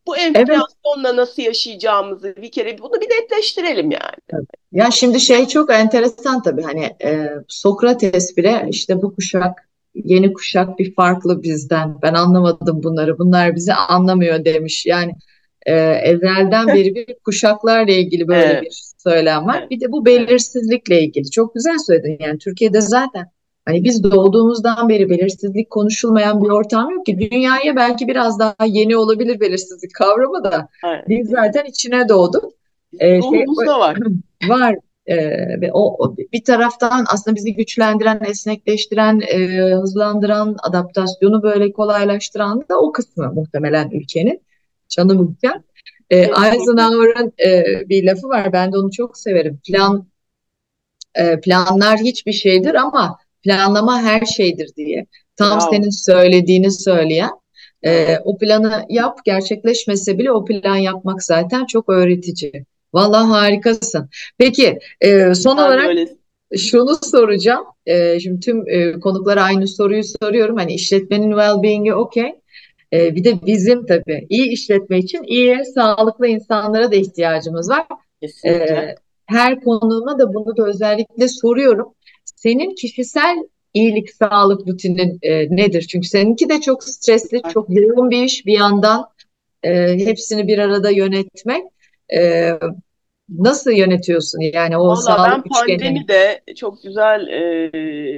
Bu 0.06 0.16
enflasyonla 0.16 1.16
nasıl 1.16 1.42
yaşayacağımızı 1.42 2.34
bir 2.36 2.50
kere 2.50 2.78
bunu 2.78 3.00
bir 3.00 3.10
netleştirelim 3.10 3.90
yani. 3.90 4.44
Ya 4.72 4.90
şimdi 4.90 5.20
şey 5.20 5.48
çok 5.48 5.72
enteresan 5.72 6.42
tabii 6.42 6.62
hani 6.62 6.84
e, 7.04 7.28
Sokrates 7.48 8.36
bile 8.36 8.66
işte 8.70 9.02
bu 9.02 9.14
kuşak 9.14 9.68
yeni 9.94 10.32
kuşak 10.32 10.78
bir 10.78 10.94
farklı 10.94 11.42
bizden. 11.42 12.02
Ben 12.02 12.14
anlamadım 12.14 12.82
bunları. 12.82 13.18
Bunlar 13.18 13.54
bizi 13.54 13.74
anlamıyor 13.74 14.44
demiş. 14.44 14.86
Yani 14.86 15.12
e, 15.66 15.74
evvelden 15.80 16.66
beri 16.66 16.94
bir 16.94 17.06
kuşaklarla 17.24 17.92
ilgili 17.92 18.28
böyle 18.28 18.44
Evet. 18.44 18.62
bir 18.62 18.82
söylem 18.98 19.46
var. 19.46 19.58
Evet. 19.60 19.70
Bir 19.70 19.80
de 19.80 19.92
bu 19.92 20.06
belirsizlikle 20.06 21.02
ilgili. 21.02 21.30
Çok 21.30 21.54
güzel 21.54 21.78
söyledin. 21.86 22.16
Yani 22.20 22.38
Türkiye'de 22.38 22.80
zaten 22.80 23.30
hani 23.64 23.84
biz 23.84 24.02
doğduğumuzdan 24.02 24.88
beri 24.88 25.10
belirsizlik 25.10 25.70
konuşulmayan 25.70 26.44
bir 26.44 26.48
ortam 26.48 26.90
yok 26.90 27.06
ki. 27.06 27.18
Dünyaya 27.18 27.76
belki 27.76 28.08
biraz 28.08 28.38
daha 28.38 28.66
yeni 28.66 28.96
olabilir 28.96 29.40
belirsizlik 29.40 29.94
kavramı 29.94 30.44
da. 30.44 30.68
Evet. 30.84 31.04
Biz 31.08 31.28
zaten 31.28 31.64
içine 31.64 32.08
doğduk. 32.08 32.44
Ee, 32.98 33.08
şey, 33.08 33.18
Ruhumuzda 33.18 33.80
var. 33.80 33.98
var 34.48 34.76
Ee, 35.06 35.60
ve 35.60 35.72
o, 35.72 36.04
o 36.04 36.16
bir 36.16 36.44
taraftan 36.44 37.04
aslında 37.12 37.36
bizi 37.36 37.54
güçlendiren, 37.54 38.20
esnekleştiren, 38.26 39.20
e, 39.20 39.38
hızlandıran, 39.74 40.56
adaptasyonu 40.62 41.42
böyle 41.42 41.72
kolaylaştıran 41.72 42.64
da 42.68 42.80
o 42.80 42.92
kısmı 42.92 43.32
muhtemelen 43.34 43.90
ülkenin 43.90 44.42
canı 44.88 45.14
muhtem. 45.14 45.62
Ee, 46.10 46.18
Eisenhower'ın 46.18 47.32
e, 47.44 47.64
bir 47.88 48.04
lafı 48.04 48.28
var, 48.28 48.52
ben 48.52 48.72
de 48.72 48.78
onu 48.78 48.90
çok 48.90 49.18
severim. 49.18 49.60
Plan 49.66 50.06
e, 51.14 51.40
planlar 51.40 51.98
hiçbir 51.98 52.32
şeydir 52.32 52.74
ama 52.74 53.18
planlama 53.44 54.02
her 54.02 54.26
şeydir 54.26 54.70
diye. 54.76 55.06
Tam 55.36 55.60
Bravo. 55.60 55.70
senin 55.70 55.90
söylediğini 55.90 56.70
söyleyen. 56.70 57.30
E, 57.84 58.18
o 58.24 58.38
planı 58.38 58.84
yap, 58.88 59.18
gerçekleşmese 59.24 60.18
bile 60.18 60.32
o 60.32 60.44
plan 60.44 60.76
yapmak 60.76 61.22
zaten 61.22 61.66
çok 61.66 61.88
öğretici. 61.88 62.52
Vallahi 62.94 63.26
harikasın. 63.26 64.08
Peki 64.38 64.78
e, 65.00 65.34
son 65.34 65.58
Ben 65.58 65.62
olarak 65.62 65.86
öyle. 65.88 66.08
şunu 66.58 66.98
soracağım. 67.02 67.64
E, 67.86 68.20
şimdi 68.20 68.40
tüm 68.40 68.68
e, 68.68 69.00
konuklara 69.00 69.42
aynı 69.42 69.68
soruyu 69.68 70.02
soruyorum. 70.22 70.56
Hani 70.56 70.74
işletmenin 70.74 71.30
well-being'i 71.30 71.94
okey. 71.94 72.34
E, 72.92 73.14
bir 73.14 73.24
de 73.24 73.46
bizim 73.46 73.86
tabii 73.86 74.26
iyi 74.28 74.48
işletme 74.52 74.98
için 74.98 75.22
iyi, 75.22 75.64
sağlıklı 75.74 76.26
insanlara 76.26 76.92
da 76.92 76.96
ihtiyacımız 76.96 77.70
var. 77.70 77.86
Kesinlikle. 78.22 78.74
E, 78.74 78.94
her 79.26 79.60
konuğuma 79.60 80.18
da 80.18 80.34
bunu 80.34 80.56
da 80.56 80.66
özellikle 80.66 81.28
soruyorum. 81.28 81.94
Senin 82.42 82.74
kişisel 82.74 83.36
iyilik, 83.74 84.10
sağlık 84.14 84.68
rutinin 84.68 85.18
e, 85.22 85.56
nedir? 85.56 85.82
Çünkü 85.82 86.08
seninki 86.08 86.48
de 86.48 86.60
çok 86.60 86.84
stresli, 86.84 87.42
çok 87.52 87.66
yoğun 87.70 88.10
bir 88.10 88.24
iş. 88.24 88.46
Bir 88.46 88.58
yandan 88.58 89.08
e, 89.62 89.98
hepsini 89.98 90.46
bir 90.46 90.58
arada 90.58 90.90
yönetmek. 90.90 91.64
E, 92.14 92.50
nasıl 93.28 93.70
yönetiyorsun 93.70 94.40
yani 94.40 94.78
o 94.78 94.88
Valla 94.88 94.96
sağlık 94.96 95.30
ben 95.30 95.42
pandemide 95.42 96.40
çok 96.56 96.82
güzel 96.82 97.26
e, 97.28 97.72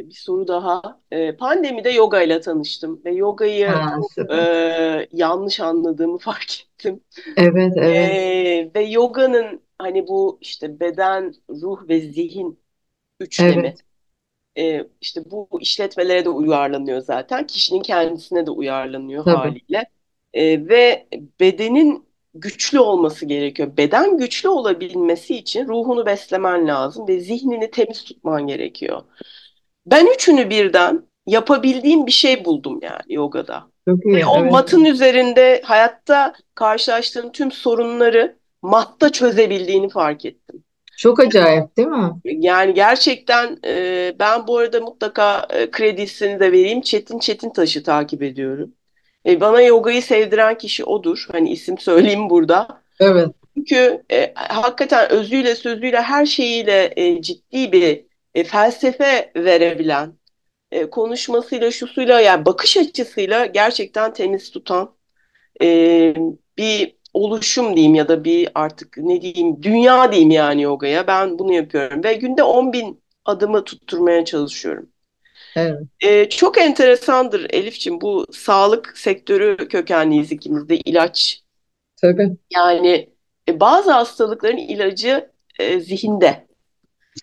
bir 0.08 0.14
soru 0.14 0.48
daha. 0.48 1.00
E, 1.10 1.36
pandemide 1.36 1.90
yoga 1.90 2.22
ile 2.22 2.40
tanıştım 2.40 3.00
ve 3.04 3.12
yogayı 3.12 3.66
Ha, 3.66 3.98
e, 4.30 4.38
yanlış 5.12 5.60
anladığımı 5.60 6.18
fark 6.28 6.60
ettim. 6.60 7.00
Evet, 7.36 7.72
evet. 7.76 8.10
E, 8.10 8.70
ve 8.74 8.82
yoganın 8.84 9.60
hani 9.78 10.08
bu 10.08 10.38
işte 10.40 10.80
beden, 10.80 11.34
ruh 11.50 11.88
ve 11.88 12.00
zihin 12.00 12.58
üçlemi. 13.20 13.60
Evet. 13.60 13.78
E, 14.58 14.84
işte 15.00 15.20
bu 15.30 15.48
işletmelere 15.60 16.24
de 16.24 16.28
uyarlanıyor 16.28 17.00
zaten. 17.00 17.46
Kişinin 17.46 17.82
kendisine 17.82 18.46
de 18.46 18.50
uyarlanıyor 18.50 19.24
Tabii. 19.24 19.36
haliyle. 19.36 19.84
E, 20.34 20.68
ve 20.68 21.06
bedenin 21.40 22.04
güçlü 22.34 22.80
olması 22.80 23.26
gerekiyor. 23.26 23.76
Beden 23.76 24.18
güçlü 24.18 24.48
olabilmesi 24.48 25.36
için 25.36 25.66
ruhunu 25.68 26.06
beslemen 26.06 26.68
lazım 26.68 27.08
ve 27.08 27.20
zihnini 27.20 27.70
temiz 27.70 28.04
tutman 28.04 28.46
gerekiyor. 28.46 29.02
Ben 29.86 30.06
üçünü 30.14 30.50
birden 30.50 31.02
yapabildiğim 31.26 32.06
bir 32.06 32.12
şey 32.12 32.44
buldum 32.44 32.78
yani 32.82 33.14
yogada. 33.14 33.66
Çok 33.88 34.06
iyi. 34.06 34.16
Ve 34.16 34.26
o 34.26 34.38
Evet. 34.40 34.52
matın 34.52 34.84
üzerinde 34.84 35.62
hayatta 35.64 36.34
karşılaştığım 36.54 37.32
tüm 37.32 37.52
sorunları 37.52 38.36
matta 38.62 39.12
çözebildiğini 39.12 39.88
fark 39.88 40.24
ettim. 40.24 40.43
Çok 40.98 41.20
acayip 41.20 41.76
değil 41.76 41.88
mi? 41.88 42.10
Yani 42.24 42.74
gerçekten 42.74 43.58
e, 43.66 44.12
ben 44.18 44.46
bu 44.46 44.58
arada 44.58 44.80
mutlaka 44.80 45.46
e, 45.50 45.70
kredisini 45.70 46.40
de 46.40 46.52
vereyim. 46.52 46.80
Çetin 46.80 47.18
Çetin 47.18 47.50
Taş'ı 47.50 47.82
takip 47.82 48.22
ediyorum. 48.22 48.74
E, 49.26 49.40
bana 49.40 49.60
yogayı 49.60 50.02
sevdiren 50.02 50.58
kişi 50.58 50.84
odur. 50.84 51.26
Hani 51.32 51.52
isim 51.52 51.78
söyleyeyim 51.78 52.30
burada. 52.30 52.82
Evet. 53.00 53.28
Çünkü 53.54 54.02
e, 54.12 54.32
hakikaten 54.34 55.10
özüyle 55.10 55.54
sözüyle 55.54 56.00
her 56.00 56.26
şeyiyle 56.26 56.92
e, 56.96 57.22
ciddi 57.22 57.72
bir 57.72 58.04
e, 58.34 58.44
felsefe 58.44 59.32
verebilen, 59.36 60.12
e, 60.70 60.90
konuşmasıyla 60.90 61.70
şusuyla 61.70 62.20
yani 62.20 62.46
bakış 62.46 62.76
açısıyla 62.76 63.46
gerçekten 63.46 64.12
temiz 64.12 64.50
tutan 64.50 64.94
e, 65.62 66.14
bir 66.58 66.96
oluşum 67.14 67.76
diyeyim 67.76 67.94
ya 67.94 68.08
da 68.08 68.24
bir 68.24 68.48
artık 68.54 68.96
ne 68.98 69.22
diyeyim 69.22 69.62
dünya 69.62 70.12
diyeyim 70.12 70.30
yani 70.30 70.62
yogaya. 70.62 71.06
Ben 71.06 71.38
bunu 71.38 71.52
yapıyorum 71.52 72.04
ve 72.04 72.14
günde 72.14 72.42
10 72.42 72.72
bin 72.72 73.02
adımı 73.24 73.64
tutturmaya 73.64 74.24
çalışıyorum. 74.24 74.88
Evet. 75.56 75.80
Ee, 76.00 76.28
çok 76.28 76.58
enteresandır 76.58 77.46
Elifçim 77.50 78.00
bu 78.00 78.26
sağlık 78.32 78.98
sektörü 78.98 79.68
kökenliyiz 79.68 80.32
ikimiz 80.32 80.68
de 80.68 80.76
ilaç. 80.76 81.42
Tabii. 81.96 82.36
Yani 82.54 83.08
e, 83.48 83.60
bazı 83.60 83.92
hastalıkların 83.92 84.56
ilacı 84.56 85.30
e, 85.58 85.80
zihinde. 85.80 86.46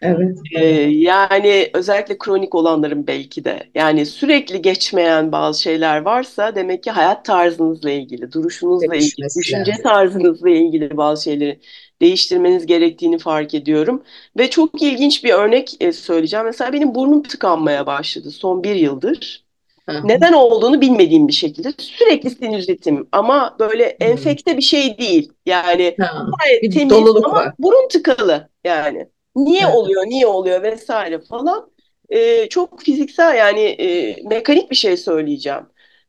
Evet. 0.02 0.38
Ee, 0.56 0.66
yani 0.90 1.70
özellikle 1.74 2.18
kronik 2.18 2.56
olanların 2.56 3.08
belki 3.08 3.44
de. 3.44 3.70
Yani 3.76 4.06
sürekli 4.06 4.62
geçmeyen 4.62 5.32
bazı 5.32 5.62
şeyler 5.62 6.02
varsa 6.02 6.56
demek 6.56 6.84
ki 6.84 6.92
hayat 6.92 7.26
tarzınızla 7.26 7.92
ilgili, 7.92 8.32
duruşunuzla 8.32 8.96
ilgili, 8.96 9.28
düşünce 9.36 9.72
tarzınızla 9.84 10.50
ilgili 10.50 10.98
bazı 10.98 11.24
şeyleri 11.24 11.60
değiştirmeniz 12.02 12.66
gerektiğini 12.66 13.18
fark 13.20 13.54
ediyorum. 13.54 14.04
Ve 14.38 14.50
çok 14.50 14.82
ilginç 14.82 15.24
bir 15.24 15.34
örnek 15.34 15.78
e, 15.80 15.92
söyleyeceğim. 15.92 16.46
Mesela 16.46 16.74
benim 16.74 16.96
burnum 16.96 17.24
tıkanmaya 17.24 17.86
başladı 17.86 18.32
son 18.32 18.64
bir 18.64 18.76
yıldır. 18.76 19.46
Neden 20.04 20.34
olduğunu 20.34 20.82
bilmediğim 20.82 21.28
bir 21.28 21.34
şekilde 21.34 21.74
sürekli 21.78 22.30
sinüzitim 22.30 23.10
ama 23.12 23.56
böyle 23.60 23.84
enfekte 23.84 24.58
bir 24.58 24.62
şey 24.62 24.98
değil. 24.98 25.32
Yani 25.46 25.98
Ha, 26.00 26.26
gayet 26.40 26.74
temiz 26.74 27.16
ama 27.24 27.32
var. 27.32 27.54
burun 27.60 27.88
tıkalı 27.88 28.50
yani. 28.64 29.08
Niye 29.36 29.62
Evet. 29.66 29.76
oluyor, 29.76 30.04
niye 30.08 30.28
oluyor 30.28 30.64
vesaire 30.64 31.20
falan. 31.20 31.72
Ee, 32.10 32.50
çok 32.50 32.82
fiziksel 32.82 33.38
yani 33.38 33.62
e, 33.62 34.16
mekanik 34.30 34.72
bir 34.72 34.76
şey 34.76 34.98
söyleyeceğim. 34.98 35.62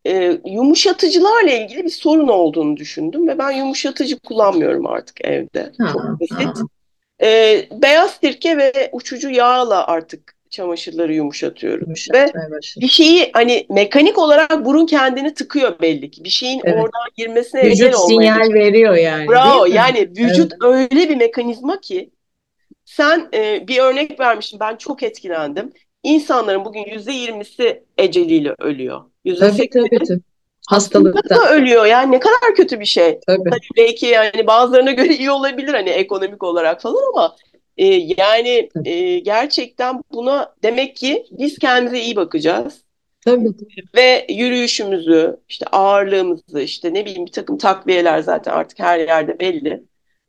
Ee, 0.07 0.39
yumuşatıcılarla 0.47 1.51
ilgili 1.51 1.85
bir 1.85 1.89
sorun 1.91 2.29
olduğunu 2.29 2.77
düşündüm 2.77 3.29
ve 3.29 3.39
ben 3.39 3.51
yumuşatıcı 3.51 4.19
kullanmıyorum 4.19 4.87
artık 4.87 5.25
evde. 5.25 5.73
Ha, 5.79 5.93
Çok 5.93 6.03
ha. 6.03 6.17
basit. 6.21 6.59
Ee, 7.23 7.67
beyaz 7.83 8.11
sirke 8.23 8.57
ve 8.59 8.91
uçucu 8.93 9.31
yağla 9.31 9.87
artık 9.87 10.35
çamaşırları 10.51 11.15
yumuşatıyorum. 11.15 11.81
Ve 11.81 11.85
Yumuşatmaya 11.87 12.51
başladı. 12.51 12.85
bir 12.85 12.89
şeyi 12.89 13.31
hani 13.33 13.67
mekanik 13.71 14.19
olarak 14.19 14.65
burun 14.65 14.87
kendini 14.87 15.35
tıkıyor 15.35 15.81
belli 15.81 16.11
ki. 16.11 16.25
Bir 16.25 16.29
şeyin 16.29 16.61
Evet. 16.65 16.75
oradan 16.75 17.09
girmesine 17.17 17.61
engel 17.61 17.71
Vücut 17.71 17.95
olmaya 17.95 18.35
sinyal 18.35 18.55
veriyor 18.55 18.95
yani, 18.95 19.29
Bravo. 19.29 19.65
Yani 19.67 20.11
vücut 20.19 20.53
öyle 20.65 21.09
bir 21.09 21.17
mekanizma 21.17 21.81
ki 21.81 22.11
sen 22.97 23.29
e, 23.35 23.69
bir 23.69 23.79
örnek 23.79 24.21
vermiştin. 24.21 24.61
Ben 24.61 24.77
çok 24.77 25.03
etkilendim. 25.03 25.73
İnsanların 26.03 26.65
bugün 26.65 26.85
yüzde 26.85 27.13
yirmisi 27.13 27.85
eceliyle 27.99 28.55
ölüyor. 28.59 29.01
Yüzde 29.25 29.51
Tabii 29.51 29.71
tabii 29.71 30.21
hastalıkta 30.69 31.51
ölüyor. 31.51 31.87
Yani 31.87 32.13
ne 32.13 32.21
kadar 32.21 32.55
kötü 32.57 32.81
bir 32.81 32.85
şey. 32.85 33.21
Tabii. 33.27 33.51
Tabii 33.51 33.69
belki 33.77 34.07
yani 34.07 34.47
bazılarına 34.47 34.93
göre 34.93 35.17
iyi 35.17 35.31
olabilir 35.31 35.75
hani 35.75 35.91
ekonomik 35.91 36.43
olarak 36.43 36.83
falan 36.83 37.03
ama 37.15 37.37
e, 37.77 37.87
yani 38.19 38.69
e, 38.85 39.19
gerçekten 39.19 40.03
buna 40.13 40.55
demek 40.63 40.97
ki 40.97 41.25
biz 41.31 41.59
kendimize 41.59 42.01
iyi 42.01 42.17
bakacağız 42.17 42.85
Tabii. 43.25 43.49
ve 43.95 44.27
yürüyüşümüzü, 44.29 45.37
işte 45.49 45.67
ağırlığımızı, 45.67 46.61
işte 46.61 46.95
ne 46.95 47.05
bileyim 47.05 47.27
bir 47.27 47.33
takım 47.33 47.59
takviyeler 47.59 48.21
zaten 48.21 48.53
artık 48.53 48.79
her 48.79 48.99
yerde 48.99 49.41
belli. 49.41 49.85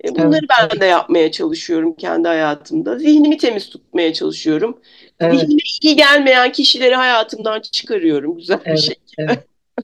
E, 0.05 0.09
bunları 0.15 0.45
Evet, 0.59 0.71
ben 0.73 0.81
de 0.81 0.85
yapmaya 0.85 1.31
çalışıyorum 1.31 1.93
kendi 1.95 2.27
hayatımda. 2.27 2.99
Zihnimi 2.99 3.37
temiz 3.37 3.69
tutmaya 3.69 4.13
çalışıyorum. 4.13 4.79
Evet. 5.19 5.39
Zihnime 5.39 5.61
iyi 5.81 5.95
gelmeyen 5.95 6.51
kişileri 6.51 6.95
hayatımdan 6.95 7.61
çıkarıyorum 7.61 8.37
güzel 8.37 8.59
bir 8.59 8.69
Evet, 8.69 8.79
şekilde. 8.79 9.03
evet. 9.17 9.39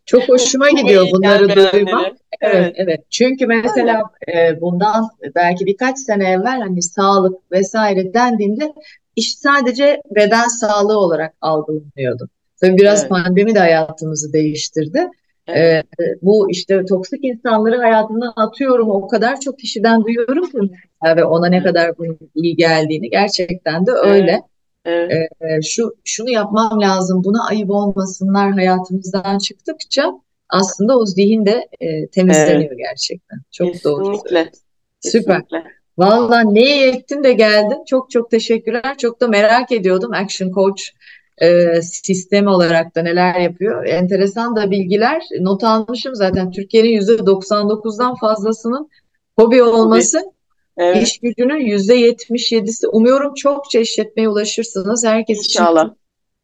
Çok 0.05 0.29
hoşuma 0.29 0.69
gidiyor 0.69 1.05
bunları 1.11 1.45
gelmeyenleri. 1.47 1.71
duymak. 1.85 2.05
Evet, 2.41 2.53
Evet. 2.55 2.73
evet. 2.77 2.99
Çünkü 3.09 3.45
mesela 3.47 4.01
e, 4.35 4.61
bundan 4.61 5.09
belki 5.35 5.65
birkaç 5.65 5.99
sene 5.99 6.29
evvel 6.29 6.59
hani 6.61 6.81
sağlık 6.81 7.51
vesaire 7.51 8.13
dendiğinde 8.13 8.73
iş 9.15 9.35
sadece 9.37 10.01
beden 10.15 10.47
sağlığı 10.47 10.97
olarak 10.99 11.33
algılanıyordu. 11.41 12.29
Tabii 12.61 12.77
biraz 12.77 12.99
Evet. 12.99 13.09
pandemi 13.09 13.55
de 13.55 13.59
hayatımızı 13.59 14.33
değiştirdi. 14.33 15.07
Evet. 15.55 15.85
E, 15.99 16.03
bu 16.21 16.51
işte 16.51 16.85
toksik 16.85 17.25
insanları 17.25 17.77
hayatımdan 17.77 18.33
atıyorum. 18.35 18.89
O 18.89 19.07
kadar 19.07 19.39
çok 19.39 19.59
kişiden 19.59 20.03
duyuyorum 20.03 20.45
ki 20.45 20.57
ve 21.05 21.23
ona 21.23 21.47
ne 21.47 21.63
kadar 21.63 21.97
bunun 21.97 22.17
iyi 22.35 22.55
geldiğini 22.55 23.09
gerçekten 23.09 23.85
de 23.85 23.91
öyle. 23.91 24.41
Evet. 24.85 25.11
E, 25.41 25.61
şu 25.61 25.95
şunu 26.05 26.29
yapmam 26.29 26.81
lazım, 26.81 27.23
buna 27.23 27.47
ayıp 27.49 27.69
olmasınlar 27.69 28.51
hayatımızdan 28.51 29.37
çıktıkça 29.37 30.13
aslında 30.49 30.97
o 30.97 31.05
zihin 31.05 31.45
de 31.45 31.67
e, 31.79 32.07
temizleniyor 32.07 32.77
gerçekten. 32.77 33.39
Çok 33.51 33.83
doğru 33.83 34.11
Kesinlikle. 34.11 34.51
Süper. 34.99 35.41
Kesinlikle. 35.41 35.79
Vallahi 35.97 36.53
ne 36.53 36.61
iyi 36.61 36.85
ettin 36.85 37.23
de 37.23 37.33
geldin. 37.33 37.83
Çok 37.87 38.11
çok 38.11 38.31
teşekkürler. 38.31 38.97
Çok 38.97 39.21
da 39.21 39.27
merak 39.27 39.71
ediyordum 39.71 40.13
Action 40.13 40.51
Coach 40.51 40.81
e, 41.41 41.81
sistemi 41.81 42.49
olarak 42.49 42.95
da 42.95 43.01
neler 43.01 43.39
yapıyor. 43.39 43.85
Enteresan 43.85 44.55
da 44.55 44.71
bilgiler. 44.71 45.23
Not 45.39 45.63
almışım 45.63 46.15
zaten. 46.15 46.51
Türkiye'nin 46.51 47.01
%99'dan 47.01 48.15
fazlasının 48.15 48.89
hobi 49.37 49.63
olması. 49.63 50.21
Evet. 50.77 51.07
İş 51.07 51.19
gücünün 51.19 51.59
%77'si. 51.59 52.87
Umuyorum 52.87 53.33
çokça 53.33 53.79
işletmeye 53.79 54.29
ulaşırsınız. 54.29 55.05
Herkes 55.05 55.39
için 55.45 55.59
İnşallah. 55.59 55.89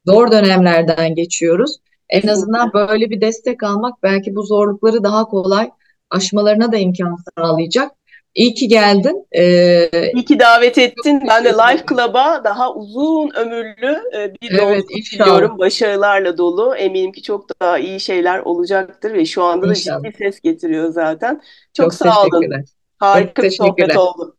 zor 0.06 0.32
dönemlerden 0.32 1.16
geçiyoruz. 1.16 1.78
En 2.10 2.28
azından 2.28 2.74
böyle 2.74 3.10
bir 3.10 3.22
destek 3.22 3.64
almak 3.64 4.04
belki 4.04 4.36
bu 4.36 4.44
zorlukları 4.44 5.04
daha 5.04 5.26
kolay 5.26 5.70
aşmalarına 6.10 6.72
da 6.72 6.78
imkan 6.78 7.18
sağlayacak. 7.38 7.92
İyi 8.36 8.54
ki 8.54 8.68
geldin. 8.68 9.28
Ee, 9.38 9.90
İyi 10.14 10.26
ki 10.26 10.40
davet 10.40 10.78
ettin. 10.78 11.22
Ben 11.28 11.46
de 11.46 11.50
Life 11.50 11.84
Club'a 11.90 12.44
daha 12.44 12.74
uzun 12.76 13.32
ömürlü 13.36 14.02
e, 14.16 14.34
bir 14.42 14.52
Evet, 14.52 14.86
diliyorum. 14.90 15.60
Başarılarla 15.60 16.38
dolu. 16.38 16.76
Eminim 16.76 17.12
ki 17.12 17.24
çok 17.24 17.62
daha 17.62 17.80
iyi 17.80 18.00
şeyler 18.00 18.40
olacaktır 18.40 19.14
ve 19.14 19.26
şu 19.26 19.44
anda 19.44 19.68
da 19.68 19.70
İnşallah. 19.70 20.04
ciddi 20.04 20.18
ses 20.18 20.40
getiriyor 20.42 20.90
zaten. 20.92 21.42
Çok, 21.74 21.84
Çok 21.86 21.94
sağ 21.94 22.24
olun. 22.24 22.66
Harika 23.00 23.42
Çok 23.42 23.52
bir 23.52 23.58
sohbet 23.58 23.98
oldu. 23.98 24.38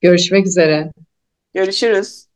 Görüşmek 0.00 0.46
üzere. 0.46 0.92
Görüşürüz. 1.54 2.29